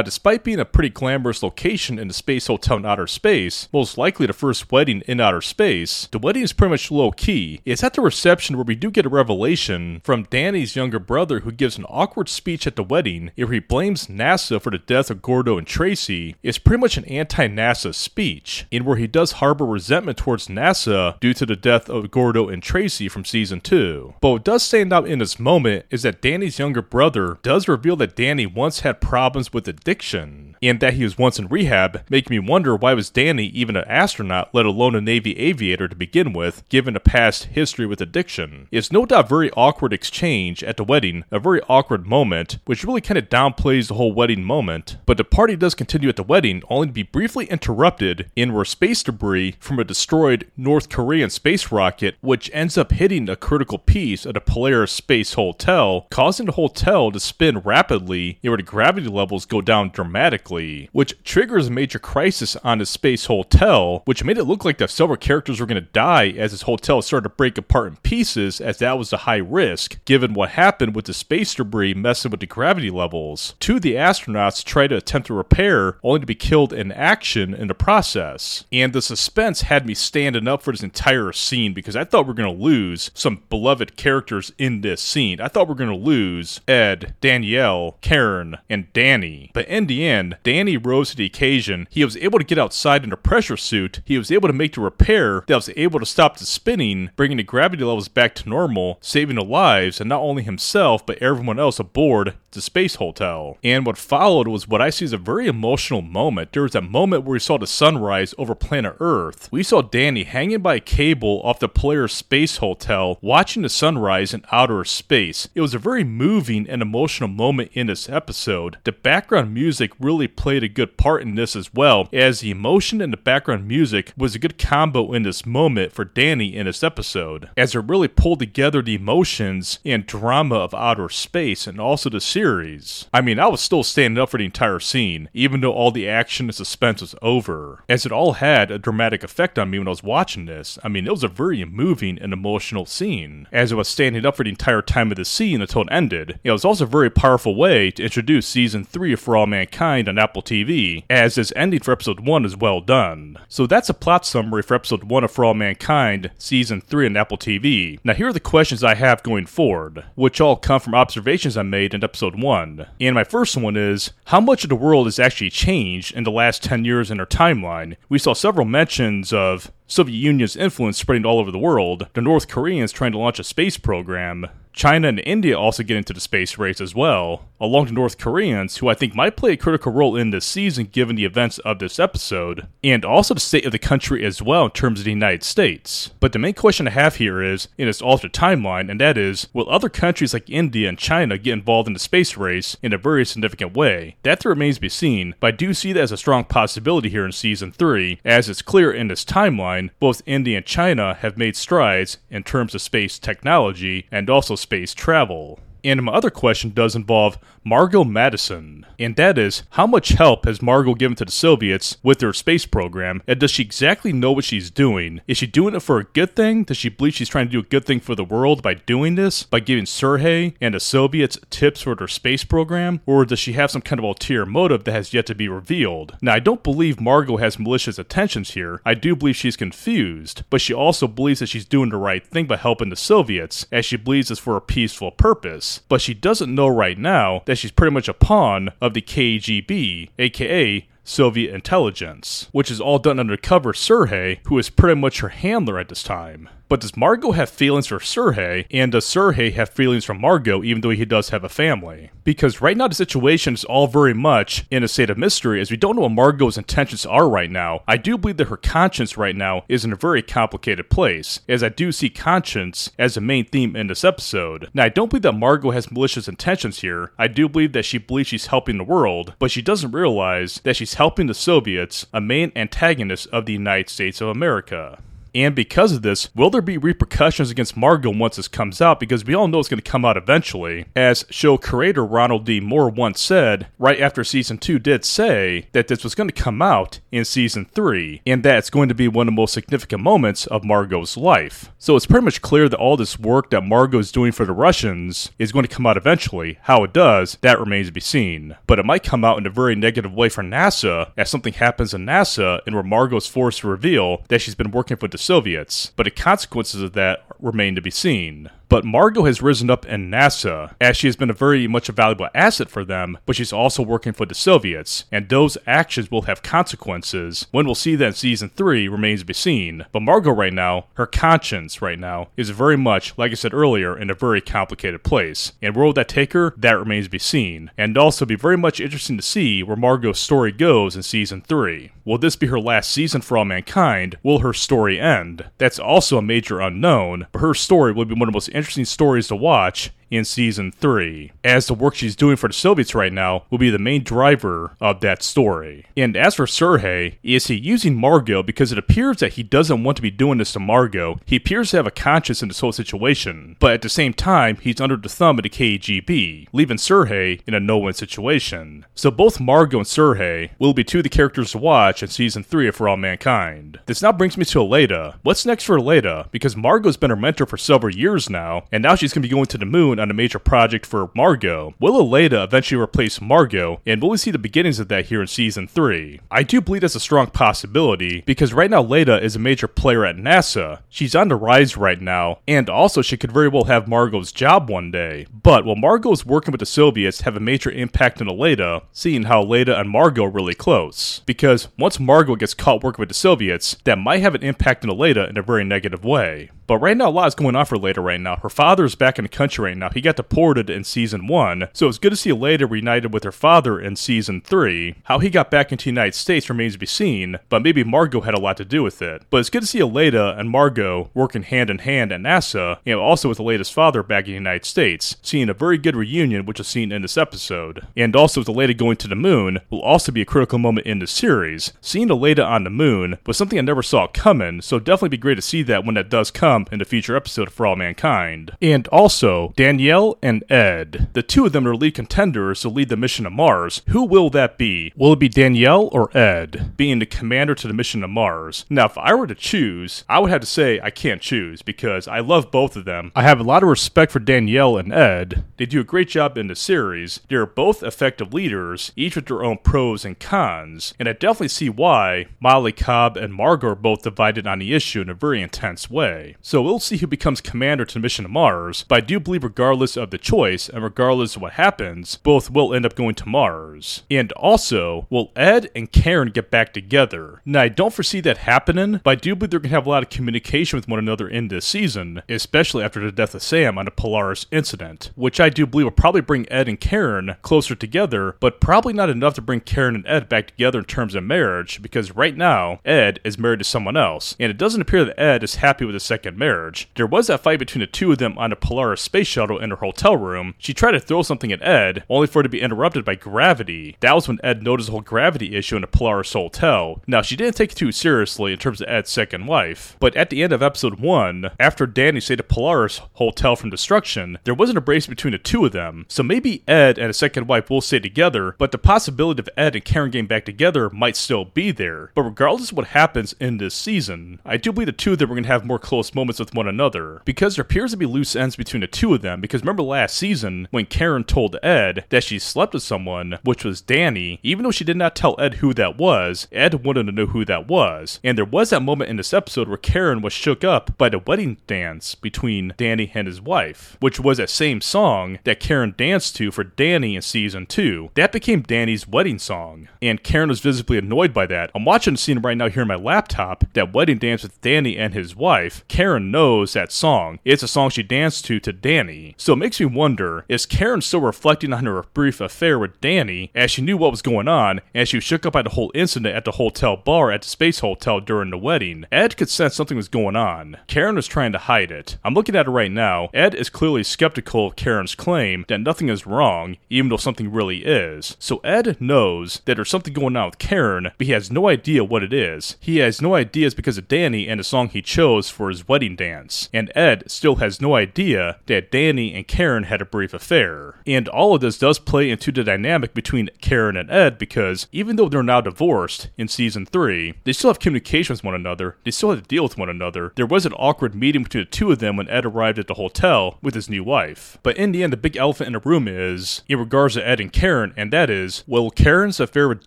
despite 0.00 0.42
being 0.42 0.58
a 0.58 0.64
pretty 0.64 0.88
glamorous 0.88 1.42
location 1.42 1.98
in 1.98 2.08
the 2.08 2.14
space 2.14 2.46
hotel 2.46 2.78
in 2.78 2.86
outer 2.86 3.06
space, 3.06 3.68
most 3.74 3.98
likely 3.98 4.26
the 4.26 4.32
first 4.32 4.72
wedding 4.72 5.02
in 5.06 5.20
outer 5.20 5.42
space, 5.42 6.08
the 6.10 6.18
wedding 6.18 6.42
is 6.42 6.54
pretty 6.54 6.70
much 6.70 6.90
low 6.90 7.10
key. 7.10 7.60
It's 7.66 7.84
at 7.84 7.92
the 7.92 8.00
reception 8.00 8.56
where 8.56 8.64
we 8.64 8.74
do 8.74 8.90
get 8.90 9.04
a 9.04 9.10
revelation 9.10 10.00
from 10.02 10.13
Danny's 10.22 10.76
younger 10.76 10.98
brother 10.98 11.40
who 11.40 11.52
gives 11.52 11.76
an 11.76 11.84
awkward 11.88 12.28
speech 12.28 12.66
at 12.66 12.76
the 12.76 12.82
wedding 12.82 13.32
where 13.34 13.52
he 13.52 13.58
blames 13.58 14.06
NASA 14.06 14.60
for 14.62 14.70
the 14.70 14.78
death 14.78 15.10
of 15.10 15.20
Gordo 15.20 15.58
and 15.58 15.66
Tracy. 15.66 16.36
It's 16.42 16.58
pretty 16.58 16.80
much 16.80 16.96
an 16.96 17.04
anti 17.06 17.48
NASA 17.48 17.94
speech, 17.94 18.66
in 18.70 18.84
where 18.84 18.96
he 18.96 19.06
does 19.06 19.32
harbor 19.32 19.66
resentment 19.66 20.18
towards 20.18 20.48
NASA 20.48 21.18
due 21.20 21.34
to 21.34 21.44
the 21.44 21.56
death 21.56 21.90
of 21.90 22.10
Gordo 22.10 22.48
and 22.48 22.62
Tracy 22.62 23.08
from 23.08 23.24
season 23.24 23.60
2. 23.60 24.14
But 24.20 24.30
what 24.30 24.44
does 24.44 24.62
stand 24.62 24.92
out 24.92 25.08
in 25.08 25.18
this 25.18 25.38
moment 25.38 25.86
is 25.90 26.02
that 26.02 26.22
Danny's 26.22 26.58
younger 26.58 26.82
brother 26.82 27.38
does 27.42 27.68
reveal 27.68 27.96
that 27.96 28.16
Danny 28.16 28.46
once 28.46 28.80
had 28.80 29.00
problems 29.00 29.52
with 29.52 29.68
addiction, 29.68 30.53
and 30.68 30.80
that 30.80 30.94
he 30.94 31.04
was 31.04 31.18
once 31.18 31.38
in 31.38 31.48
rehab, 31.48 32.02
making 32.08 32.34
me 32.34 32.38
wonder 32.38 32.74
why 32.74 32.94
was 32.94 33.10
Danny 33.10 33.46
even 33.46 33.76
an 33.76 33.84
astronaut, 33.86 34.48
let 34.52 34.66
alone 34.66 34.94
a 34.94 35.00
Navy 35.00 35.36
aviator 35.38 35.88
to 35.88 35.96
begin 35.96 36.32
with, 36.32 36.66
given 36.68 36.96
a 36.96 37.00
past 37.00 37.44
history 37.44 37.86
with 37.86 38.00
addiction. 38.00 38.68
It's 38.70 38.92
no 38.92 39.04
doubt 39.06 39.28
very 39.28 39.50
awkward 39.52 39.92
exchange 39.92 40.62
at 40.64 40.76
the 40.76 40.84
wedding, 40.84 41.24
a 41.30 41.38
very 41.38 41.60
awkward 41.68 42.06
moment, 42.06 42.58
which 42.64 42.84
really 42.84 43.00
kind 43.00 43.18
of 43.18 43.28
downplays 43.28 43.88
the 43.88 43.94
whole 43.94 44.12
wedding 44.12 44.44
moment. 44.44 44.96
But 45.06 45.16
the 45.16 45.24
party 45.24 45.56
does 45.56 45.74
continue 45.74 46.08
at 46.08 46.16
the 46.16 46.22
wedding, 46.22 46.62
only 46.68 46.88
to 46.88 46.92
be 46.92 47.02
briefly 47.02 47.46
interrupted 47.46 48.30
in 48.36 48.52
where 48.52 48.64
space 48.64 49.02
debris 49.02 49.56
from 49.60 49.78
a 49.78 49.84
destroyed 49.84 50.50
North 50.56 50.88
Korean 50.88 51.30
space 51.30 51.70
rocket, 51.70 52.16
which 52.20 52.50
ends 52.52 52.78
up 52.78 52.92
hitting 52.92 53.28
a 53.28 53.36
critical 53.36 53.78
piece 53.78 54.24
of 54.24 54.36
a 54.36 54.40
Polaris 54.40 54.92
Space 54.92 55.34
Hotel, 55.34 56.06
causing 56.10 56.46
the 56.46 56.52
hotel 56.52 57.10
to 57.10 57.20
spin 57.20 57.58
rapidly, 57.58 58.38
where 58.42 58.56
the 58.56 58.62
gravity 58.62 59.08
levels 59.08 59.44
go 59.44 59.60
down 59.60 59.90
dramatically, 59.90 60.53
which 60.92 61.22
triggers 61.24 61.68
a 61.68 61.70
major 61.70 61.98
crisis 61.98 62.56
on 62.56 62.78
the 62.78 62.86
space 62.86 63.26
hotel, 63.26 64.02
which 64.04 64.24
made 64.24 64.38
it 64.38 64.44
look 64.44 64.64
like 64.64 64.78
the 64.78 64.88
several 64.88 65.16
characters 65.16 65.60
were 65.60 65.66
going 65.66 65.82
to 65.82 65.90
die 65.92 66.28
as 66.28 66.52
his 66.52 66.62
hotel 66.62 67.02
started 67.02 67.28
to 67.28 67.34
break 67.34 67.58
apart 67.58 67.88
in 67.88 67.96
pieces, 67.96 68.60
as 68.60 68.78
that 68.78 68.98
was 68.98 69.12
a 69.12 69.18
high 69.18 69.36
risk, 69.36 70.02
given 70.04 70.34
what 70.34 70.50
happened 70.50 70.94
with 70.94 71.06
the 71.06 71.14
space 71.14 71.54
debris 71.54 71.94
messing 71.94 72.30
with 72.30 72.40
the 72.40 72.46
gravity 72.46 72.90
levels. 72.90 73.54
Two 73.60 73.76
of 73.76 73.82
the 73.82 73.94
astronauts 73.94 74.64
try 74.64 74.86
to 74.86 74.96
attempt 74.96 75.26
to 75.28 75.34
repair, 75.34 75.98
only 76.02 76.20
to 76.20 76.26
be 76.26 76.34
killed 76.34 76.72
in 76.72 76.92
action 76.92 77.54
in 77.54 77.68
the 77.68 77.74
process. 77.74 78.64
And 78.72 78.92
the 78.92 79.02
suspense 79.02 79.62
had 79.62 79.86
me 79.86 79.94
standing 79.94 80.48
up 80.48 80.62
for 80.62 80.72
this 80.72 80.82
entire 80.82 81.32
scene 81.32 81.74
because 81.74 81.96
I 81.96 82.04
thought 82.04 82.26
we 82.26 82.28
were 82.28 82.34
going 82.34 82.56
to 82.56 82.64
lose 82.64 83.10
some 83.14 83.42
beloved 83.50 83.96
characters 83.96 84.52
in 84.58 84.80
this 84.80 85.02
scene. 85.02 85.40
I 85.40 85.48
thought 85.48 85.66
we 85.66 85.72
were 85.72 85.78
going 85.78 85.90
to 85.90 86.04
lose 86.04 86.60
Ed, 86.68 87.14
Danielle, 87.20 87.98
Karen, 88.00 88.58
and 88.68 88.92
Danny. 88.92 89.50
But 89.54 89.68
in 89.68 89.86
the 89.86 90.06
end, 90.06 90.36
Danny 90.44 90.76
rose 90.76 91.10
to 91.10 91.16
the 91.16 91.24
occasion. 91.24 91.88
He 91.90 92.04
was 92.04 92.16
able 92.18 92.38
to 92.38 92.44
get 92.44 92.58
outside 92.58 93.02
in 93.02 93.12
a 93.12 93.16
pressure 93.16 93.56
suit. 93.56 94.00
He 94.04 94.18
was 94.18 94.30
able 94.30 94.48
to 94.48 94.54
make 94.54 94.74
the 94.74 94.80
repair 94.80 95.42
that 95.48 95.54
was 95.56 95.70
able 95.76 95.98
to 95.98 96.06
stop 96.06 96.36
the 96.36 96.46
spinning, 96.46 97.10
bringing 97.16 97.38
the 97.38 97.42
gravity 97.42 97.82
levels 97.82 98.08
back 98.08 98.34
to 98.36 98.48
normal, 98.48 98.98
saving 99.00 99.36
the 99.36 99.44
lives, 99.44 100.00
and 100.00 100.08
not 100.08 100.20
only 100.20 100.42
himself, 100.42 101.04
but 101.04 101.18
everyone 101.18 101.58
else 101.58 101.80
aboard 101.80 102.34
the 102.54 102.60
space 102.60 102.94
hotel. 102.96 103.58
And 103.64 103.84
what 103.84 103.98
followed 103.98 104.46
was 104.48 104.68
what 104.68 104.80
I 104.80 104.90
see 104.90 105.04
as 105.04 105.12
a 105.12 105.18
very 105.18 105.46
emotional 105.46 106.02
moment. 106.02 106.52
There 106.52 106.62
was 106.62 106.74
a 106.74 106.80
moment 106.80 107.24
where 107.24 107.32
we 107.32 107.38
saw 107.40 107.58
the 107.58 107.66
sunrise 107.66 108.34
over 108.38 108.54
planet 108.54 108.96
Earth. 109.00 109.48
We 109.50 109.62
saw 109.62 109.82
Danny 109.82 110.24
hanging 110.24 110.60
by 110.60 110.76
a 110.76 110.80
cable 110.80 111.40
off 111.42 111.58
the 111.58 111.68
Polaris 111.68 112.14
Space 112.14 112.58
Hotel, 112.58 113.18
watching 113.20 113.62
the 113.62 113.68
sunrise 113.68 114.32
in 114.32 114.44
outer 114.52 114.84
space. 114.84 115.48
It 115.54 115.60
was 115.60 115.74
a 115.74 115.78
very 115.78 116.04
moving 116.04 116.68
and 116.68 116.80
emotional 116.80 117.28
moment 117.28 117.70
in 117.74 117.88
this 117.88 118.08
episode. 118.08 118.78
The 118.84 118.92
background 118.92 119.52
music 119.52 119.90
really 119.98 120.28
played 120.36 120.62
a 120.62 120.68
good 120.68 120.96
part 120.96 121.22
in 121.22 121.34
this 121.34 121.56
as 121.56 121.72
well, 121.72 122.08
as 122.12 122.40
the 122.40 122.50
emotion 122.50 123.00
and 123.00 123.12
the 123.12 123.16
background 123.16 123.66
music 123.66 124.12
was 124.16 124.34
a 124.34 124.38
good 124.38 124.58
combo 124.58 125.12
in 125.12 125.22
this 125.22 125.46
moment 125.46 125.92
for 125.92 126.04
Danny 126.04 126.54
in 126.56 126.66
this 126.66 126.82
episode, 126.82 127.50
as 127.56 127.74
it 127.74 127.84
really 127.84 128.08
pulled 128.08 128.38
together 128.38 128.82
the 128.82 128.94
emotions 128.94 129.78
and 129.84 130.06
drama 130.06 130.56
of 130.56 130.74
outer 130.74 131.08
space 131.08 131.66
and 131.66 131.80
also 131.80 132.10
the 132.10 132.20
series. 132.20 133.06
I 133.12 133.20
mean, 133.20 133.38
I 133.38 133.46
was 133.46 133.60
still 133.60 133.82
standing 133.82 134.20
up 134.20 134.30
for 134.30 134.38
the 134.38 134.44
entire 134.44 134.80
scene, 134.80 135.28
even 135.32 135.60
though 135.60 135.72
all 135.72 135.90
the 135.90 136.08
action 136.08 136.46
and 136.46 136.54
suspense 136.54 137.00
was 137.00 137.14
over, 137.22 137.84
as 137.88 138.04
it 138.04 138.12
all 138.12 138.34
had 138.34 138.70
a 138.70 138.78
dramatic 138.78 139.22
effect 139.22 139.58
on 139.58 139.70
me 139.70 139.78
when 139.78 139.88
I 139.88 139.90
was 139.90 140.02
watching 140.02 140.46
this. 140.46 140.78
I 140.82 140.88
mean, 140.88 141.06
it 141.06 141.10
was 141.10 141.24
a 141.24 141.28
very 141.28 141.64
moving 141.64 142.18
and 142.18 142.32
emotional 142.32 142.86
scene, 142.86 143.48
as 143.52 143.72
I 143.72 143.76
was 143.76 143.88
standing 143.88 144.26
up 144.26 144.36
for 144.36 144.44
the 144.44 144.50
entire 144.50 144.82
time 144.82 145.10
of 145.10 145.16
the 145.16 145.24
scene 145.24 145.60
until 145.60 145.82
it 145.82 145.88
ended. 145.90 146.40
It 146.44 146.50
was 146.50 146.64
also 146.64 146.84
a 146.84 146.88
very 146.88 147.10
powerful 147.10 147.54
way 147.54 147.90
to 147.92 148.02
introduce 148.02 148.46
season 148.46 148.84
3 148.84 149.12
of 149.12 149.20
For 149.20 149.36
All 149.36 149.46
Mankind 149.46 150.08
on 150.14 150.22
Apple 150.22 150.42
TV, 150.42 151.04
as 151.10 151.34
this 151.34 151.52
ending 151.56 151.80
for 151.80 151.92
episode 151.92 152.20
1 152.20 152.44
is 152.44 152.56
well 152.56 152.80
done. 152.80 153.36
So 153.48 153.66
that's 153.66 153.88
a 153.88 153.94
plot 153.94 154.24
summary 154.24 154.62
for 154.62 154.74
episode 154.74 155.04
1 155.04 155.24
of 155.24 155.30
For 155.30 155.44
All 155.44 155.54
Mankind, 155.54 156.30
season 156.38 156.80
3 156.80 157.06
on 157.06 157.16
Apple 157.16 157.36
TV. 157.36 157.98
Now, 158.04 158.14
here 158.14 158.28
are 158.28 158.32
the 158.32 158.40
questions 158.40 158.84
I 158.84 158.94
have 158.94 159.22
going 159.24 159.46
forward, 159.46 160.04
which 160.14 160.40
all 160.40 160.56
come 160.56 160.80
from 160.80 160.94
observations 160.94 161.56
I 161.56 161.62
made 161.62 161.94
in 161.94 162.04
episode 162.04 162.40
1. 162.40 162.86
And 163.00 163.14
my 163.14 163.24
first 163.24 163.56
one 163.56 163.76
is 163.76 164.12
how 164.26 164.40
much 164.40 164.64
of 164.64 164.70
the 164.70 164.76
world 164.76 165.06
has 165.06 165.18
actually 165.18 165.50
changed 165.50 166.14
in 166.14 166.24
the 166.24 166.30
last 166.30 166.62
10 166.62 166.84
years 166.84 167.10
in 167.10 167.18
our 167.18 167.26
timeline? 167.26 167.96
We 168.08 168.18
saw 168.18 168.34
several 168.34 168.66
mentions 168.66 169.32
of 169.32 169.72
Soviet 169.86 170.16
Union's 170.16 170.56
influence 170.56 170.98
spreading 170.98 171.26
all 171.26 171.38
over 171.40 171.50
the 171.50 171.58
world, 171.58 172.06
the 172.14 172.20
North 172.20 172.48
Koreans 172.48 172.92
trying 172.92 173.12
to 173.12 173.18
launch 173.18 173.38
a 173.38 173.44
space 173.44 173.76
program, 173.76 174.46
China 174.74 175.06
and 175.06 175.22
India 175.24 175.56
also 175.56 175.84
get 175.84 175.96
into 175.96 176.12
the 176.12 176.20
space 176.20 176.58
race 176.58 176.80
as 176.80 176.96
well, 176.96 177.44
along 177.60 177.84
with 177.84 177.92
North 177.92 178.18
Koreans, 178.18 178.78
who 178.78 178.88
I 178.88 178.94
think 178.94 179.14
might 179.14 179.36
play 179.36 179.52
a 179.52 179.56
critical 179.56 179.92
role 179.92 180.16
in 180.16 180.30
this 180.30 180.44
season 180.44 180.86
given 180.86 181.14
the 181.14 181.24
events 181.24 181.58
of 181.60 181.78
this 181.78 182.00
episode, 182.00 182.66
and 182.82 183.04
also 183.04 183.34
the 183.34 183.40
state 183.40 183.64
of 183.64 183.70
the 183.72 183.78
country 183.78 184.24
as 184.24 184.42
well 184.42 184.64
in 184.64 184.72
terms 184.72 184.98
of 184.98 185.04
the 185.04 185.12
United 185.12 185.44
States. 185.44 186.10
But 186.18 186.32
the 186.32 186.40
main 186.40 186.54
question 186.54 186.88
I 186.88 186.90
have 186.90 187.16
here 187.16 187.40
is, 187.40 187.68
in 187.78 187.86
this 187.86 188.02
altered 188.02 188.32
timeline, 188.32 188.90
and 188.90 189.00
that 189.00 189.16
is, 189.16 189.46
will 189.52 189.70
other 189.70 189.88
countries 189.88 190.34
like 190.34 190.50
India 190.50 190.88
and 190.88 190.98
China 190.98 191.38
get 191.38 191.52
involved 191.52 191.86
in 191.86 191.94
the 191.94 192.00
space 192.00 192.36
race 192.36 192.76
in 192.82 192.92
a 192.92 192.98
very 192.98 193.24
significant 193.24 193.76
way? 193.76 194.16
That 194.24 194.44
remains 194.44 194.76
to 194.76 194.80
be 194.80 194.88
seen, 194.88 195.36
but 195.38 195.54
I 195.54 195.56
do 195.56 195.72
see 195.72 195.92
that 195.92 196.02
as 196.02 196.12
a 196.12 196.16
strong 196.16 196.44
possibility 196.44 197.10
here 197.10 197.24
in 197.24 197.32
Season 197.32 197.70
3, 197.70 198.20
as 198.24 198.48
it's 198.48 198.60
clear 198.60 198.92
in 198.92 199.06
this 199.06 199.24
timeline, 199.24 199.90
both 200.00 200.20
India 200.26 200.56
and 200.56 200.66
China 200.66 201.14
have 201.14 201.38
made 201.38 201.54
strides 201.54 202.18
in 202.28 202.42
terms 202.42 202.74
of 202.74 202.82
space 202.82 203.20
technology 203.20 204.08
and 204.10 204.28
also 204.28 204.56
space 204.64 204.94
travel. 204.94 205.60
And 205.84 206.02
my 206.02 206.12
other 206.12 206.30
question 206.30 206.70
does 206.70 206.96
involve 206.96 207.38
Margo 207.62 208.04
Madison, 208.04 208.86
and 208.98 209.16
that 209.16 209.36
is 209.36 209.64
how 209.70 209.86
much 209.86 210.10
help 210.10 210.46
has 210.46 210.62
Margo 210.62 210.94
given 210.94 211.14
to 211.16 211.26
the 211.26 211.30
Soviets 211.30 211.98
with 212.02 212.20
their 212.20 212.32
space 212.32 212.64
program, 212.64 213.22
and 213.26 213.38
does 213.38 213.50
she 213.50 213.62
exactly 213.62 214.12
know 214.12 214.32
what 214.32 214.44
she's 214.44 214.70
doing? 214.70 215.20
Is 215.28 215.36
she 215.36 215.46
doing 215.46 215.74
it 215.74 215.80
for 215.80 215.98
a 215.98 216.04
good 216.04 216.34
thing? 216.34 216.64
Does 216.64 216.78
she 216.78 216.88
believe 216.88 217.14
she's 217.14 217.28
trying 217.28 217.46
to 217.46 217.52
do 217.52 217.58
a 217.60 217.62
good 217.62 217.84
thing 217.84 218.00
for 218.00 218.14
the 218.14 218.24
world 218.24 218.62
by 218.62 218.74
doing 218.74 219.14
this, 219.14 219.42
by 219.42 219.60
giving 219.60 219.84
Sergei 219.84 220.54
and 220.58 220.74
the 220.74 220.80
Soviets 220.80 221.38
tips 221.50 221.82
for 221.82 221.94
their 221.94 222.08
space 222.08 222.44
program, 222.44 223.00
or 223.04 223.26
does 223.26 223.38
she 223.38 223.52
have 223.52 223.70
some 223.70 223.82
kind 223.82 223.98
of 223.98 224.04
ulterior 224.04 224.46
motive 224.46 224.84
that 224.84 224.92
has 224.92 225.12
yet 225.12 225.26
to 225.26 225.34
be 225.34 225.48
revealed? 225.48 226.16
Now, 226.22 226.32
I 226.32 226.38
don't 226.38 226.62
believe 226.62 227.00
Margo 227.00 227.36
has 227.36 227.58
malicious 227.58 227.98
intentions 227.98 228.52
here. 228.52 228.80
I 228.86 228.94
do 228.94 229.14
believe 229.14 229.36
she's 229.36 229.56
confused, 229.56 230.44
but 230.48 230.62
she 230.62 230.72
also 230.72 231.06
believes 231.06 231.40
that 231.40 231.48
she's 231.48 231.66
doing 231.66 231.90
the 231.90 231.96
right 231.98 232.26
thing 232.26 232.46
by 232.46 232.56
helping 232.56 232.88
the 232.88 232.96
Soviets, 232.96 233.66
as 233.70 233.84
she 233.84 233.96
believes 233.96 234.30
it's 234.30 234.40
for 234.40 234.56
a 234.56 234.62
peaceful 234.62 235.10
purpose. 235.10 235.73
But 235.88 236.00
she 236.00 236.14
doesn't 236.14 236.54
know 236.54 236.68
right 236.68 236.98
now 236.98 237.42
that 237.46 237.56
she's 237.56 237.70
pretty 237.70 237.92
much 237.92 238.08
a 238.08 238.14
pawn 238.14 238.70
of 238.80 238.94
the 238.94 239.02
KGB, 239.02 240.10
aka 240.18 240.86
Soviet 241.04 241.54
intelligence, 241.54 242.48
which 242.52 242.70
is 242.70 242.80
all 242.80 242.98
done 242.98 243.20
undercover 243.20 243.74
Sergei, 243.74 244.40
who 244.46 244.58
is 244.58 244.70
pretty 244.70 244.98
much 244.98 245.20
her 245.20 245.28
handler 245.28 245.78
at 245.78 245.88
this 245.88 246.02
time. 246.02 246.48
But 246.68 246.80
does 246.80 246.96
Margo 246.96 247.32
have 247.32 247.50
feelings 247.50 247.86
for 247.86 248.00
Sergei, 248.00 248.66
and 248.70 248.92
does 248.92 249.04
Sergei 249.04 249.50
have 249.50 249.68
feelings 249.68 250.04
for 250.04 250.14
Margo, 250.14 250.62
even 250.64 250.80
though 250.80 250.90
he 250.90 251.04
does 251.04 251.28
have 251.28 251.44
a 251.44 251.48
family? 251.48 252.10
Because 252.24 252.60
right 252.60 252.76
now 252.76 252.88
the 252.88 252.94
situation 252.94 253.54
is 253.54 253.64
all 253.64 253.86
very 253.86 254.14
much 254.14 254.64
in 254.70 254.82
a 254.82 254.88
state 254.88 255.10
of 255.10 255.18
mystery, 255.18 255.60
as 255.60 255.70
we 255.70 255.76
don't 255.76 255.96
know 255.96 256.02
what 256.02 256.12
Margo's 256.12 256.56
intentions 256.56 257.04
are 257.04 257.28
right 257.28 257.50
now. 257.50 257.82
I 257.86 257.98
do 257.98 258.16
believe 258.16 258.38
that 258.38 258.48
her 258.48 258.56
conscience 258.56 259.16
right 259.16 259.36
now 259.36 259.64
is 259.68 259.84
in 259.84 259.92
a 259.92 259.96
very 259.96 260.22
complicated 260.22 260.88
place, 260.88 261.40
as 261.48 261.62
I 261.62 261.68
do 261.68 261.92
see 261.92 262.08
conscience 262.08 262.90
as 262.98 263.16
a 263.16 263.20
main 263.20 263.44
theme 263.44 263.76
in 263.76 263.88
this 263.88 264.04
episode. 264.04 264.70
Now, 264.72 264.84
I 264.84 264.88
don't 264.88 265.10
believe 265.10 265.22
that 265.22 265.32
Margo 265.32 265.70
has 265.70 265.92
malicious 265.92 266.28
intentions 266.28 266.80
here. 266.80 267.12
I 267.18 267.28
do 267.28 267.48
believe 267.48 267.72
that 267.74 267.84
she 267.84 267.98
believes 267.98 268.28
she's 268.28 268.46
helping 268.46 268.78
the 268.78 268.84
world, 268.84 269.34
but 269.38 269.50
she 269.50 269.62
doesn't 269.62 269.92
realize 269.92 270.60
that 270.64 270.76
she's 270.76 270.94
helping 270.94 271.26
the 271.26 271.34
Soviets, 271.34 272.06
a 272.12 272.20
main 272.20 272.52
antagonist 272.56 273.26
of 273.28 273.44
the 273.44 273.52
United 273.52 273.90
States 273.90 274.20
of 274.20 274.28
America. 274.28 274.98
And 275.34 275.54
because 275.54 275.92
of 275.92 276.02
this, 276.02 276.32
will 276.34 276.50
there 276.50 276.62
be 276.62 276.78
repercussions 276.78 277.50
against 277.50 277.76
Margo 277.76 278.10
once 278.10 278.36
this 278.36 278.46
comes 278.46 278.80
out? 278.80 279.00
Because 279.00 279.24
we 279.24 279.34
all 279.34 279.48
know 279.48 279.58
it's 279.58 279.68
going 279.68 279.80
to 279.80 279.90
come 279.90 280.04
out 280.04 280.16
eventually. 280.16 280.86
As 280.94 281.24
show 281.28 281.56
creator 281.56 282.04
Ronald 282.04 282.44
D. 282.44 282.60
Moore 282.60 282.88
once 282.88 283.20
said, 283.20 283.66
right 283.78 284.00
after 284.00 284.22
season 284.22 284.58
2 284.58 284.78
did 284.78 285.04
say 285.04 285.66
that 285.72 285.88
this 285.88 286.04
was 286.04 286.14
going 286.14 286.28
to 286.28 286.42
come 286.42 286.62
out 286.62 287.00
in 287.10 287.24
season 287.24 287.64
3, 287.64 288.22
and 288.26 288.44
that 288.44 288.58
it's 288.58 288.70
going 288.70 288.88
to 288.88 288.94
be 288.94 289.08
one 289.08 289.26
of 289.26 289.32
the 289.32 289.40
most 289.40 289.54
significant 289.54 290.02
moments 290.02 290.46
of 290.46 290.64
Margo's 290.64 291.16
life. 291.16 291.72
So 291.78 291.96
it's 291.96 292.06
pretty 292.06 292.24
much 292.24 292.40
clear 292.40 292.68
that 292.68 292.78
all 292.78 292.96
this 292.96 293.18
work 293.18 293.50
that 293.50 293.64
Margo 293.64 293.98
is 293.98 294.12
doing 294.12 294.32
for 294.32 294.44
the 294.44 294.52
Russians 294.52 295.30
is 295.38 295.52
going 295.52 295.64
to 295.66 295.74
come 295.74 295.86
out 295.86 295.96
eventually. 295.96 296.58
How 296.62 296.84
it 296.84 296.92
does, 296.92 297.38
that 297.40 297.58
remains 297.58 297.88
to 297.88 297.92
be 297.92 298.00
seen. 298.00 298.56
But 298.66 298.78
it 298.78 298.86
might 298.86 299.02
come 299.02 299.24
out 299.24 299.38
in 299.38 299.46
a 299.46 299.50
very 299.50 299.74
negative 299.74 300.14
way 300.14 300.28
for 300.28 300.44
NASA, 300.44 301.10
as 301.16 301.28
something 301.28 301.54
happens 301.54 301.92
in 301.92 302.06
NASA 302.06 302.60
and 302.66 302.74
where 302.74 302.84
Margo's 302.84 303.26
forced 303.26 303.60
to 303.60 303.68
reveal 303.68 304.22
that 304.28 304.40
she's 304.40 304.54
been 304.54 304.70
working 304.70 304.96
for 304.96 305.08
the 305.08 305.18
Soviets, 305.24 305.92
but 305.96 306.04
the 306.04 306.10
consequences 306.10 306.82
of 306.82 306.92
that 306.92 307.24
remain 307.40 307.74
to 307.74 307.82
be 307.82 307.90
seen. 307.90 308.50
But 308.68 308.84
Margo 308.84 309.24
has 309.24 309.42
risen 309.42 309.70
up 309.70 309.86
in 309.86 310.10
NASA, 310.10 310.74
as 310.80 310.96
she 310.96 311.06
has 311.06 311.16
been 311.16 311.30
a 311.30 311.34
very 311.34 311.68
much 311.68 311.88
a 311.88 311.92
valuable 311.92 312.28
asset 312.34 312.68
for 312.68 312.84
them, 312.84 313.18
but 313.24 313.36
she's 313.36 313.52
also 313.52 313.82
working 313.82 314.12
for 314.12 314.26
the 314.26 314.34
Soviets, 314.34 315.04
and 315.12 315.28
those 315.28 315.58
actions 315.66 316.10
will 316.10 316.22
have 316.22 316.42
consequences. 316.42 317.46
When 317.50 317.66
we'll 317.66 317.74
see 317.74 317.94
that 317.96 318.06
in 318.06 318.12
season 318.14 318.48
3 318.48 318.88
remains 318.88 319.20
to 319.20 319.26
be 319.26 319.34
seen. 319.34 319.84
But 319.92 320.02
Margo 320.02 320.32
right 320.32 320.52
now, 320.52 320.86
her 320.94 321.06
conscience 321.06 321.80
right 321.82 321.98
now, 321.98 322.28
is 322.36 322.50
very 322.50 322.76
much, 322.76 323.16
like 323.16 323.30
I 323.30 323.34
said 323.34 323.54
earlier, 323.54 323.96
in 323.96 324.10
a 324.10 324.14
very 324.14 324.40
complicated 324.40 325.04
place. 325.04 325.52
And 325.62 325.76
where 325.76 325.84
will 325.84 325.92
that 325.92 326.08
take 326.08 326.32
her? 326.32 326.54
That 326.56 326.78
remains 326.78 327.06
to 327.06 327.10
be 327.10 327.18
seen. 327.18 327.70
And 327.78 327.96
also 327.96 328.26
be 328.26 328.34
very 328.34 328.56
much 328.56 328.80
interesting 328.80 329.16
to 329.18 329.22
see 329.22 329.62
where 329.62 329.76
Margo's 329.76 330.18
story 330.18 330.50
goes 330.50 330.96
in 330.96 331.02
season 331.02 331.42
3. 331.42 331.92
Will 332.06 332.18
this 332.18 332.36
be 332.36 332.48
her 332.48 332.60
last 332.60 332.90
season 332.90 333.22
for 333.22 333.38
All 333.38 333.46
Mankind? 333.46 334.18
Will 334.22 334.40
her 334.40 334.52
story 334.52 335.00
end? 335.00 335.46
That's 335.56 335.78
also 335.78 336.18
a 336.18 336.22
major 336.22 336.60
unknown, 336.60 337.28
but 337.32 337.38
her 337.40 337.54
story 337.54 337.92
will 337.92 338.04
be 338.04 338.12
one 338.12 338.28
of 338.28 338.32
the 338.32 338.36
most 338.36 338.50
interesting 338.50 338.84
stories 338.84 339.28
to 339.28 339.36
watch 339.36 339.90
in 340.10 340.24
season 340.24 340.72
3, 340.72 341.32
as 341.42 341.66
the 341.66 341.74
work 341.74 341.94
she's 341.94 342.16
doing 342.16 342.36
for 342.36 342.48
the 342.48 342.54
Soviets 342.54 342.94
right 342.94 343.12
now 343.12 343.44
will 343.50 343.58
be 343.58 343.70
the 343.70 343.78
main 343.78 344.02
driver 344.02 344.76
of 344.80 345.00
that 345.00 345.22
story. 345.22 345.86
And 345.96 346.16
as 346.16 346.34
for 346.34 346.46
Sergei, 346.46 347.18
is 347.22 347.46
he 347.46 347.54
using 347.54 347.94
Margo 347.94 348.42
because 348.42 348.72
it 348.72 348.78
appears 348.78 349.18
that 349.18 349.34
he 349.34 349.42
doesn't 349.42 349.82
want 349.82 349.96
to 349.96 350.02
be 350.02 350.10
doing 350.10 350.38
this 350.38 350.52
to 350.52 350.60
Margo. 350.60 351.18
He 351.24 351.36
appears 351.36 351.70
to 351.70 351.78
have 351.78 351.86
a 351.86 351.90
conscience 351.90 352.42
in 352.42 352.48
this 352.48 352.60
whole 352.60 352.72
situation, 352.72 353.56
but 353.60 353.72
at 353.72 353.82
the 353.82 353.88
same 353.88 354.14
time, 354.14 354.56
he's 354.56 354.80
under 354.80 354.96
the 354.96 355.08
thumb 355.08 355.38
of 355.38 355.42
the 355.42 355.50
KGB, 355.50 356.48
leaving 356.52 356.78
Sergei 356.78 357.40
in 357.46 357.54
a 357.54 357.60
no-win 357.60 357.94
situation. 357.94 358.84
So 358.94 359.10
both 359.10 359.40
Margo 359.40 359.78
and 359.78 359.86
Sergei 359.86 360.52
will 360.58 360.74
be 360.74 360.84
two 360.84 360.98
of 360.98 361.04
the 361.04 361.08
characters 361.08 361.52
to 361.52 361.58
watch 361.58 362.02
in 362.02 362.08
season 362.08 362.42
3 362.42 362.68
of 362.68 362.76
For 362.76 362.88
All 362.88 362.96
Mankind. 362.96 363.80
This 363.86 364.02
now 364.02 364.12
brings 364.12 364.36
me 364.36 364.44
to 364.46 364.58
Aleida. 364.58 365.16
What's 365.22 365.46
next 365.46 365.64
for 365.64 365.78
Aleida? 365.78 366.30
Because 366.30 366.56
Margo's 366.56 366.96
been 366.96 367.10
her 367.10 367.16
mentor 367.16 367.46
for 367.46 367.56
several 367.56 367.94
years 367.94 368.30
now, 368.30 368.64
and 368.72 368.82
now 368.82 368.94
she's 368.94 369.12
going 369.12 369.22
to 369.22 369.28
be 369.28 369.32
going 369.32 369.46
to 369.46 369.58
the 369.58 369.64
moon 369.66 369.93
on 370.00 370.10
a 370.10 370.14
major 370.14 370.38
project 370.38 370.86
for 370.86 371.10
Margo. 371.14 371.74
Will 371.80 372.04
Aleida 372.04 372.44
eventually 372.44 372.80
replace 372.80 373.20
Margo, 373.20 373.80
and 373.86 374.00
will 374.00 374.10
we 374.10 374.16
see 374.16 374.30
the 374.30 374.38
beginnings 374.38 374.78
of 374.78 374.88
that 374.88 375.06
here 375.06 375.20
in 375.20 375.26
season 375.26 375.66
3? 375.66 376.20
I 376.30 376.42
do 376.42 376.60
believe 376.60 376.82
that's 376.82 376.94
a 376.94 377.00
strong 377.00 377.28
possibility, 377.28 378.22
because 378.26 378.52
right 378.52 378.70
now 378.70 378.82
Aleida 378.82 379.20
is 379.22 379.36
a 379.36 379.38
major 379.40 379.68
player 379.68 380.04
at 380.04 380.16
NASA. 380.16 380.80
She's 380.88 381.14
on 381.14 381.28
the 381.28 381.36
rise 381.36 381.76
right 381.76 382.00
now, 382.00 382.38
and 382.46 382.68
also 382.68 383.02
she 383.02 383.16
could 383.16 383.32
very 383.32 383.48
well 383.48 383.64
have 383.64 383.88
Margo's 383.88 384.32
job 384.32 384.70
one 384.70 384.90
day. 384.90 385.26
But 385.32 385.64
will 385.64 385.76
Margo's 385.76 386.26
working 386.26 386.52
with 386.52 386.60
the 386.60 386.66
Soviets 386.66 387.22
have 387.22 387.36
a 387.36 387.40
major 387.40 387.70
impact 387.70 388.20
on 388.20 388.26
Aleida, 388.26 388.82
seeing 388.92 389.24
how 389.24 389.44
Aleida 389.44 389.78
and 389.78 389.90
Margo 389.90 390.24
are 390.24 390.30
really 390.30 390.54
close? 390.54 391.20
Because 391.26 391.68
once 391.78 392.00
Margo 392.00 392.36
gets 392.36 392.54
caught 392.54 392.82
working 392.82 393.02
with 393.02 393.08
the 393.08 393.14
Soviets, 393.14 393.76
that 393.84 393.98
might 393.98 394.22
have 394.22 394.34
an 394.34 394.42
impact 394.42 394.84
on 394.84 394.90
Aleida 394.90 395.28
in 395.28 395.36
a 395.36 395.42
very 395.42 395.64
negative 395.64 396.04
way. 396.04 396.50
But 396.66 396.78
right 396.78 396.96
now, 396.96 397.08
a 397.08 397.10
lot 397.10 397.28
is 397.28 397.34
going 397.34 397.56
on 397.56 397.66
for 397.66 397.76
Aleida 397.76 398.02
right 398.02 398.20
now. 398.20 398.36
Her 398.36 398.48
father's 398.48 398.94
back 398.94 399.18
in 399.18 399.24
the 399.24 399.28
country 399.28 399.64
right 399.64 399.76
now. 399.76 399.90
He 399.90 400.00
got 400.00 400.16
deported 400.16 400.70
in 400.70 400.84
season 400.84 401.26
one, 401.26 401.68
so 401.72 401.88
it's 401.88 401.98
good 401.98 402.10
to 402.10 402.16
see 402.16 402.30
Aleida 402.30 402.68
reunited 402.68 403.12
with 403.12 403.24
her 403.24 403.32
father 403.32 403.78
in 403.80 403.96
season 403.96 404.40
three. 404.40 404.94
How 405.04 405.18
he 405.18 405.28
got 405.28 405.50
back 405.50 405.72
into 405.72 405.84
the 405.84 405.90
United 405.90 406.14
States 406.14 406.48
remains 406.48 406.74
to 406.74 406.78
be 406.78 406.86
seen, 406.86 407.38
but 407.48 407.62
maybe 407.62 407.84
Margo 407.84 408.22
had 408.22 408.34
a 408.34 408.40
lot 408.40 408.56
to 408.56 408.64
do 408.64 408.82
with 408.82 409.02
it. 409.02 409.22
But 409.30 409.38
it's 409.38 409.50
good 409.50 409.62
to 409.62 409.66
see 409.66 409.80
Aleida 409.80 410.38
and 410.38 410.50
Margo 410.50 411.10
working 411.12 411.42
hand 411.42 411.68
in 411.68 411.78
hand 411.78 412.12
at 412.12 412.20
NASA, 412.20 412.78
and 412.86 412.98
also 412.98 413.28
with 413.28 413.38
Aleida's 413.38 413.70
father 413.70 414.02
back 414.02 414.24
in 414.24 414.30
the 414.30 414.34
United 414.34 414.64
States, 414.64 415.16
seeing 415.22 415.48
a 415.48 415.54
very 415.54 415.76
good 415.76 415.96
reunion, 415.96 416.46
which 416.46 416.60
is 416.60 416.66
seen 416.66 416.92
in 416.92 417.02
this 417.02 417.18
episode. 417.18 417.86
And 417.96 418.16
also 418.16 418.40
with 418.40 418.48
Aleida 418.48 418.76
going 418.76 418.96
to 418.98 419.08
the 419.08 419.14
moon 419.14 419.60
will 419.68 419.82
also 419.82 420.12
be 420.12 420.22
a 420.22 420.26
critical 420.26 420.58
moment 420.58 420.86
in 420.86 420.98
the 420.98 421.06
series. 421.06 421.72
Seeing 421.80 422.08
Aleida 422.08 422.46
on 422.46 422.64
the 422.64 422.70
moon 422.70 423.18
was 423.26 423.36
something 423.36 423.58
I 423.58 423.62
never 423.62 423.82
saw 423.82 424.06
coming, 424.06 424.62
so 424.62 424.78
definitely 424.78 425.10
be 425.10 425.18
great 425.18 425.34
to 425.34 425.42
see 425.42 425.62
that 425.64 425.84
when 425.84 425.96
that 425.96 426.08
does 426.08 426.30
come 426.30 426.53
in 426.70 426.80
a 426.80 426.84
future 426.84 427.16
episode 427.16 427.48
of 427.48 427.54
For 427.54 427.66
All 427.66 427.76
Mankind. 427.76 428.56
And 428.62 428.86
also, 428.88 429.52
Danielle 429.56 430.16
and 430.22 430.44
Ed. 430.50 431.08
The 431.12 431.22
two 431.22 431.46
of 431.46 431.52
them 431.52 431.66
are 431.66 431.76
lead 431.76 431.94
contenders 431.94 432.60
to 432.60 432.68
lead 432.68 432.88
the 432.88 432.96
mission 432.96 433.24
to 433.24 433.30
Mars. 433.30 433.82
Who 433.88 434.04
will 434.04 434.30
that 434.30 434.58
be? 434.58 434.92
Will 434.96 435.14
it 435.14 435.18
be 435.18 435.28
Danielle 435.28 435.88
or 435.92 436.16
Ed, 436.16 436.72
being 436.76 436.98
the 436.98 437.06
commander 437.06 437.54
to 437.54 437.68
the 437.68 437.74
mission 437.74 438.00
to 438.02 438.08
Mars? 438.08 438.64
Now, 438.70 438.86
if 438.86 438.96
I 438.96 439.14
were 439.14 439.26
to 439.26 439.34
choose, 439.34 440.04
I 440.08 440.18
would 440.20 440.30
have 440.30 440.40
to 440.40 440.46
say 440.46 440.80
I 440.80 440.90
can't 440.90 441.20
choose 441.20 441.62
because 441.62 442.06
I 442.06 442.20
love 442.20 442.50
both 442.50 442.76
of 442.76 442.84
them. 442.84 443.12
I 443.16 443.22
have 443.22 443.40
a 443.40 443.44
lot 443.44 443.62
of 443.62 443.68
respect 443.68 444.12
for 444.12 444.20
Danielle 444.20 444.76
and 444.76 444.92
Ed. 444.92 445.44
They 445.56 445.66
do 445.66 445.80
a 445.80 445.84
great 445.84 446.08
job 446.08 446.38
in 446.38 446.46
the 446.46 446.56
series. 446.56 447.20
They're 447.28 447.46
both 447.46 447.82
effective 447.82 448.32
leaders, 448.32 448.92
each 448.96 449.16
with 449.16 449.26
their 449.26 449.44
own 449.44 449.58
pros 449.58 450.04
and 450.04 450.18
cons, 450.18 450.94
and 450.98 451.08
I 451.08 451.12
definitely 451.12 451.48
see 451.48 451.68
why 451.68 452.26
Molly 452.40 452.72
Cobb 452.72 453.16
and 453.16 453.34
Margo 453.34 453.68
are 453.68 453.74
both 453.74 454.02
divided 454.02 454.46
on 454.46 454.58
the 454.58 454.74
issue 454.74 455.00
in 455.00 455.08
a 455.08 455.14
very 455.14 455.42
intense 455.42 455.90
way. 455.90 456.36
So 456.46 456.60
we'll 456.60 456.78
see 456.78 456.98
who 456.98 457.06
becomes 457.06 457.40
commander 457.40 457.86
to 457.86 457.94
the 457.94 458.00
mission 458.00 458.24
to 458.24 458.28
Mars, 458.28 458.84
but 458.86 458.96
I 458.96 459.00
do 459.00 459.18
believe 459.18 459.44
regardless 459.44 459.96
of 459.96 460.10
the 460.10 460.18
choice 460.18 460.68
and 460.68 460.84
regardless 460.84 461.36
of 461.36 461.40
what 461.40 461.54
happens, 461.54 462.18
both 462.18 462.50
will 462.50 462.74
end 462.74 462.84
up 462.84 462.94
going 462.94 463.14
to 463.14 463.28
Mars. 463.30 464.02
And 464.10 464.30
also, 464.32 465.06
will 465.08 465.32
Ed 465.34 465.70
and 465.74 465.90
Karen 465.90 466.28
get 466.28 466.50
back 466.50 466.74
together? 466.74 467.40
Now, 467.46 467.62
I 467.62 467.68
don't 467.68 467.94
foresee 467.94 468.20
that 468.20 468.36
happening, 468.36 469.00
but 469.02 469.10
I 469.10 469.14
do 469.14 469.34
believe 469.34 469.52
they're 469.52 469.58
going 469.58 469.70
to 469.70 469.76
have 469.76 469.86
a 469.86 469.90
lot 469.90 470.02
of 470.02 470.10
communication 470.10 470.76
with 470.76 470.86
one 470.86 470.98
another 470.98 471.26
in 471.26 471.48
this 471.48 471.64
season, 471.64 472.22
especially 472.28 472.84
after 472.84 473.00
the 473.00 473.10
death 473.10 473.34
of 473.34 473.42
Sam 473.42 473.78
on 473.78 473.86
the 473.86 473.90
Polaris 473.90 474.44
incident, 474.50 475.12
which 475.14 475.40
I 475.40 475.48
do 475.48 475.64
believe 475.64 475.86
will 475.86 475.92
probably 475.92 476.20
bring 476.20 476.46
Ed 476.52 476.68
and 476.68 476.78
Karen 476.78 477.36
closer 477.40 477.74
together, 477.74 478.36
but 478.38 478.60
probably 478.60 478.92
not 478.92 479.08
enough 479.08 479.32
to 479.36 479.40
bring 479.40 479.60
Karen 479.60 479.94
and 479.94 480.06
Ed 480.06 480.28
back 480.28 480.48
together 480.48 480.80
in 480.80 480.84
terms 480.84 481.14
of 481.14 481.24
marriage, 481.24 481.80
because 481.80 482.14
right 482.14 482.36
now, 482.36 482.80
Ed 482.84 483.18
is 483.24 483.38
married 483.38 483.60
to 483.60 483.64
someone 483.64 483.96
else, 483.96 484.36
and 484.38 484.50
it 484.50 484.58
doesn't 484.58 484.82
appear 484.82 485.06
that 485.06 485.18
Ed 485.18 485.42
is 485.42 485.54
happy 485.54 485.86
with 485.86 485.94
his 485.94 486.02
second 486.02 486.33
marriage. 486.36 486.88
There 486.96 487.06
was 487.06 487.26
that 487.26 487.42
fight 487.42 487.58
between 487.58 487.80
the 487.80 487.86
two 487.86 488.12
of 488.12 488.18
them 488.18 488.36
on 488.38 488.50
the 488.50 488.56
Polaris 488.56 489.02
space 489.02 489.26
shuttle 489.26 489.58
in 489.58 489.70
her 489.70 489.76
hotel 489.76 490.16
room. 490.16 490.54
She 490.58 490.74
tried 490.74 490.92
to 490.92 491.00
throw 491.00 491.22
something 491.22 491.52
at 491.52 491.62
Ed, 491.62 492.04
only 492.08 492.26
for 492.26 492.40
it 492.40 492.44
to 492.44 492.48
be 492.48 492.60
interrupted 492.60 493.04
by 493.04 493.14
gravity. 493.14 493.96
That 494.00 494.14
was 494.14 494.28
when 494.28 494.40
Ed 494.42 494.62
noticed 494.62 494.86
the 494.88 494.92
whole 494.92 495.00
gravity 495.00 495.56
issue 495.56 495.76
in 495.76 495.82
the 495.82 495.86
Polaris 495.86 496.32
hotel. 496.32 497.02
Now, 497.06 497.22
she 497.22 497.36
didn't 497.36 497.56
take 497.56 497.72
it 497.72 497.76
too 497.76 497.92
seriously 497.92 498.52
in 498.52 498.58
terms 498.58 498.80
of 498.80 498.88
Ed's 498.88 499.10
second 499.10 499.46
wife, 499.46 499.96
but 500.00 500.16
at 500.16 500.30
the 500.30 500.42
end 500.42 500.52
of 500.52 500.62
episode 500.62 501.00
1, 501.00 501.50
after 501.58 501.86
Danny 501.86 502.20
saved 502.20 502.40
the 502.40 502.44
Polaris 502.44 503.00
hotel 503.14 503.56
from 503.56 503.70
destruction, 503.70 504.38
there 504.44 504.54
was 504.54 504.70
an 504.70 504.76
embrace 504.76 505.06
between 505.06 505.32
the 505.32 505.38
two 505.38 505.64
of 505.64 505.72
them. 505.72 506.06
So 506.08 506.22
maybe 506.22 506.62
Ed 506.66 506.98
and 506.98 507.08
his 507.08 507.16
second 507.16 507.46
wife 507.48 507.70
will 507.70 507.80
stay 507.80 507.98
together, 507.98 508.54
but 508.58 508.72
the 508.72 508.78
possibility 508.78 509.40
of 509.40 509.48
Ed 509.56 509.74
and 509.74 509.84
Karen 509.84 510.10
getting 510.10 510.26
back 510.26 510.44
together 510.44 510.90
might 510.90 511.16
still 511.16 511.44
be 511.44 511.70
there. 511.70 512.10
But 512.14 512.22
regardless 512.22 512.70
of 512.70 512.76
what 512.76 512.88
happens 512.88 513.34
in 513.40 513.58
this 513.58 513.74
season, 513.74 514.40
I 514.44 514.56
do 514.56 514.72
believe 514.72 514.86
the 514.86 514.92
two 514.92 515.12
of 515.12 515.18
them 515.18 515.30
are 515.30 515.34
going 515.34 515.44
to 515.44 515.48
have 515.48 515.64
more 515.64 515.78
close 515.78 516.14
moments 516.14 516.23
with 516.26 516.54
one 516.54 516.68
another 516.68 517.22
because 517.24 517.56
there 517.56 517.62
appears 517.62 517.92
to 517.92 517.96
be 517.96 518.06
loose 518.06 518.36
ends 518.36 518.56
between 518.56 518.80
the 518.80 518.86
two 518.86 519.14
of 519.14 519.22
them. 519.22 519.40
Because 519.40 519.62
remember 519.62 519.82
last 519.82 520.16
season 520.16 520.68
when 520.70 520.86
Karen 520.86 521.24
told 521.24 521.56
Ed 521.62 522.04
that 522.10 522.24
she 522.24 522.38
slept 522.38 522.74
with 522.74 522.82
someone, 522.82 523.38
which 523.42 523.64
was 523.64 523.80
Danny, 523.80 524.40
even 524.42 524.64
though 524.64 524.70
she 524.70 524.84
did 524.84 524.96
not 524.96 525.16
tell 525.16 525.38
Ed 525.40 525.54
who 525.54 525.74
that 525.74 525.96
was, 525.96 526.48
Ed 526.52 526.84
wanted 526.84 527.06
to 527.06 527.12
know 527.12 527.26
who 527.26 527.44
that 527.44 527.68
was. 527.68 528.20
And 528.22 528.38
there 528.38 528.44
was 528.44 528.70
that 528.70 528.80
moment 528.82 529.10
in 529.10 529.16
this 529.16 529.34
episode 529.34 529.68
where 529.68 529.76
Karen 529.76 530.22
was 530.22 530.32
shook 530.32 530.64
up 530.64 530.96
by 530.96 531.08
the 531.08 531.18
wedding 531.18 531.58
dance 531.66 532.14
between 532.14 532.74
Danny 532.76 533.10
and 533.14 533.26
his 533.26 533.40
wife, 533.40 533.96
which 534.00 534.20
was 534.20 534.38
that 534.38 534.50
same 534.50 534.80
song 534.80 535.38
that 535.44 535.60
Karen 535.60 535.94
danced 535.96 536.36
to 536.36 536.50
for 536.50 536.64
Danny 536.64 537.16
in 537.16 537.22
season 537.22 537.66
2. 537.66 538.10
That 538.14 538.32
became 538.32 538.62
Danny's 538.62 539.08
wedding 539.08 539.38
song, 539.38 539.88
and 540.00 540.22
Karen 540.22 540.48
was 540.48 540.60
visibly 540.60 540.98
annoyed 540.98 541.32
by 541.34 541.46
that. 541.46 541.70
I'm 541.74 541.84
watching 541.84 542.14
the 542.14 542.18
scene 542.18 542.38
right 542.38 542.56
now 542.56 542.68
here 542.68 542.82
on 542.82 542.88
my 542.88 542.94
laptop, 542.94 543.64
that 543.74 543.92
wedding 543.92 544.18
dance 544.18 544.42
with 544.42 544.60
Danny 544.60 544.96
and 544.96 545.14
his 545.14 545.34
wife. 545.34 545.84
Karen 545.88 546.13
Karen 546.14 546.30
knows 546.30 546.74
that 546.74 546.92
song. 546.92 547.40
It's 547.44 547.64
a 547.64 547.66
song 547.66 547.90
she 547.90 548.04
danced 548.04 548.44
to 548.44 548.60
to 548.60 548.72
Danny. 548.72 549.34
So 549.36 549.54
it 549.54 549.56
makes 549.56 549.80
me 549.80 549.86
wonder, 549.86 550.44
is 550.48 550.64
Karen 550.64 551.00
still 551.00 551.22
reflecting 551.22 551.72
on 551.72 551.86
her 551.86 552.04
brief 552.14 552.40
affair 552.40 552.78
with 552.78 553.00
Danny 553.00 553.50
as 553.52 553.72
she 553.72 553.82
knew 553.82 553.96
what 553.96 554.12
was 554.12 554.22
going 554.22 554.46
on 554.46 554.80
and 554.94 555.08
she 555.08 555.16
was 555.16 555.24
shook 555.24 555.44
up 555.44 555.54
by 555.54 555.62
the 555.62 555.70
whole 555.70 555.90
incident 555.92 556.36
at 556.36 556.44
the 556.44 556.52
hotel 556.52 556.96
bar 556.96 557.32
at 557.32 557.42
the 557.42 557.48
Space 557.48 557.80
Hotel 557.80 558.20
during 558.20 558.50
the 558.50 558.56
wedding? 558.58 559.06
Ed 559.10 559.36
could 559.36 559.50
sense 559.50 559.74
something 559.74 559.96
was 559.96 560.06
going 560.06 560.36
on. 560.36 560.76
Karen 560.86 561.16
was 561.16 561.26
trying 561.26 561.50
to 561.50 561.58
hide 561.58 561.90
it. 561.90 562.16
I'm 562.22 562.34
looking 562.34 562.54
at 562.54 562.68
it 562.68 562.70
right 562.70 562.92
now. 562.92 563.28
Ed 563.34 563.56
is 563.56 563.68
clearly 563.68 564.04
skeptical 564.04 564.68
of 564.68 564.76
Karen's 564.76 565.16
claim 565.16 565.64
that 565.66 565.80
nothing 565.80 566.08
is 566.08 566.28
wrong, 566.28 566.76
even 566.90 567.08
though 567.08 567.16
something 567.16 567.50
really 567.50 567.84
is. 567.84 568.36
So 568.38 568.58
Ed 568.58 569.00
knows 569.00 569.62
that 569.64 569.74
there's 569.74 569.90
something 569.90 570.14
going 570.14 570.36
on 570.36 570.46
with 570.46 570.58
Karen, 570.58 571.10
but 571.18 571.26
he 571.26 571.32
has 571.32 571.50
no 571.50 571.68
idea 571.68 572.04
what 572.04 572.22
it 572.22 572.32
is. 572.32 572.76
He 572.78 572.98
has 572.98 573.20
no 573.20 573.34
ideas 573.34 573.74
because 573.74 573.98
of 573.98 574.06
Danny 574.06 574.46
and 574.46 574.60
the 574.60 574.64
song 574.64 574.88
he 574.90 575.02
chose 575.02 575.50
for 575.50 575.70
his 575.70 575.88
wedding 575.88 576.03
dance. 576.08 576.68
And 576.72 576.92
Ed 576.94 577.24
still 577.30 577.56
has 577.56 577.80
no 577.80 577.96
idea 577.96 578.58
that 578.66 578.90
Danny 578.90 579.34
and 579.34 579.48
Karen 579.48 579.84
had 579.84 580.00
a 580.00 580.06
brief 580.06 580.34
affair. 580.34 581.00
And 581.06 581.28
all 581.28 581.54
of 581.54 581.60
this 581.60 581.78
does 581.78 581.98
play 581.98 582.30
into 582.30 582.52
the 582.52 582.64
dynamic 582.64 583.14
between 583.14 583.50
Karen 583.60 583.96
and 583.96 584.10
Ed 584.10 584.38
because 584.38 584.86
even 584.92 585.16
though 585.16 585.28
they're 585.28 585.42
now 585.42 585.60
divorced 585.60 586.28
in 586.36 586.48
season 586.48 586.86
3, 586.86 587.34
they 587.44 587.52
still 587.52 587.70
have 587.70 587.78
communication 587.78 588.34
with 588.34 588.44
one 588.44 588.54
another, 588.54 588.96
they 589.04 589.10
still 589.10 589.30
have 589.30 589.42
to 589.42 589.48
deal 589.48 589.62
with 589.62 589.78
one 589.78 589.88
another. 589.88 590.32
There 590.36 590.46
was 590.46 590.66
an 590.66 590.72
awkward 590.74 591.14
meeting 591.14 591.42
between 591.44 591.64
the 591.64 591.70
two 591.70 591.90
of 591.90 591.98
them 591.98 592.16
when 592.16 592.28
Ed 592.28 592.44
arrived 592.44 592.78
at 592.78 592.86
the 592.86 592.94
hotel 592.94 593.58
with 593.62 593.74
his 593.74 593.88
new 593.88 594.04
wife. 594.04 594.58
But 594.62 594.76
in 594.76 594.92
the 594.92 595.02
end, 595.02 595.12
the 595.12 595.16
big 595.16 595.36
elephant 595.36 595.68
in 595.68 595.72
the 595.72 595.78
room 595.78 596.08
is, 596.08 596.62
in 596.68 596.78
regards 596.78 597.14
to 597.14 597.26
Ed 597.26 597.40
and 597.40 597.52
Karen, 597.52 597.94
and 597.96 598.12
that 598.12 598.30
is, 598.30 598.64
will 598.66 598.90
Karen's 598.90 599.40
affair 599.40 599.68
with 599.68 599.86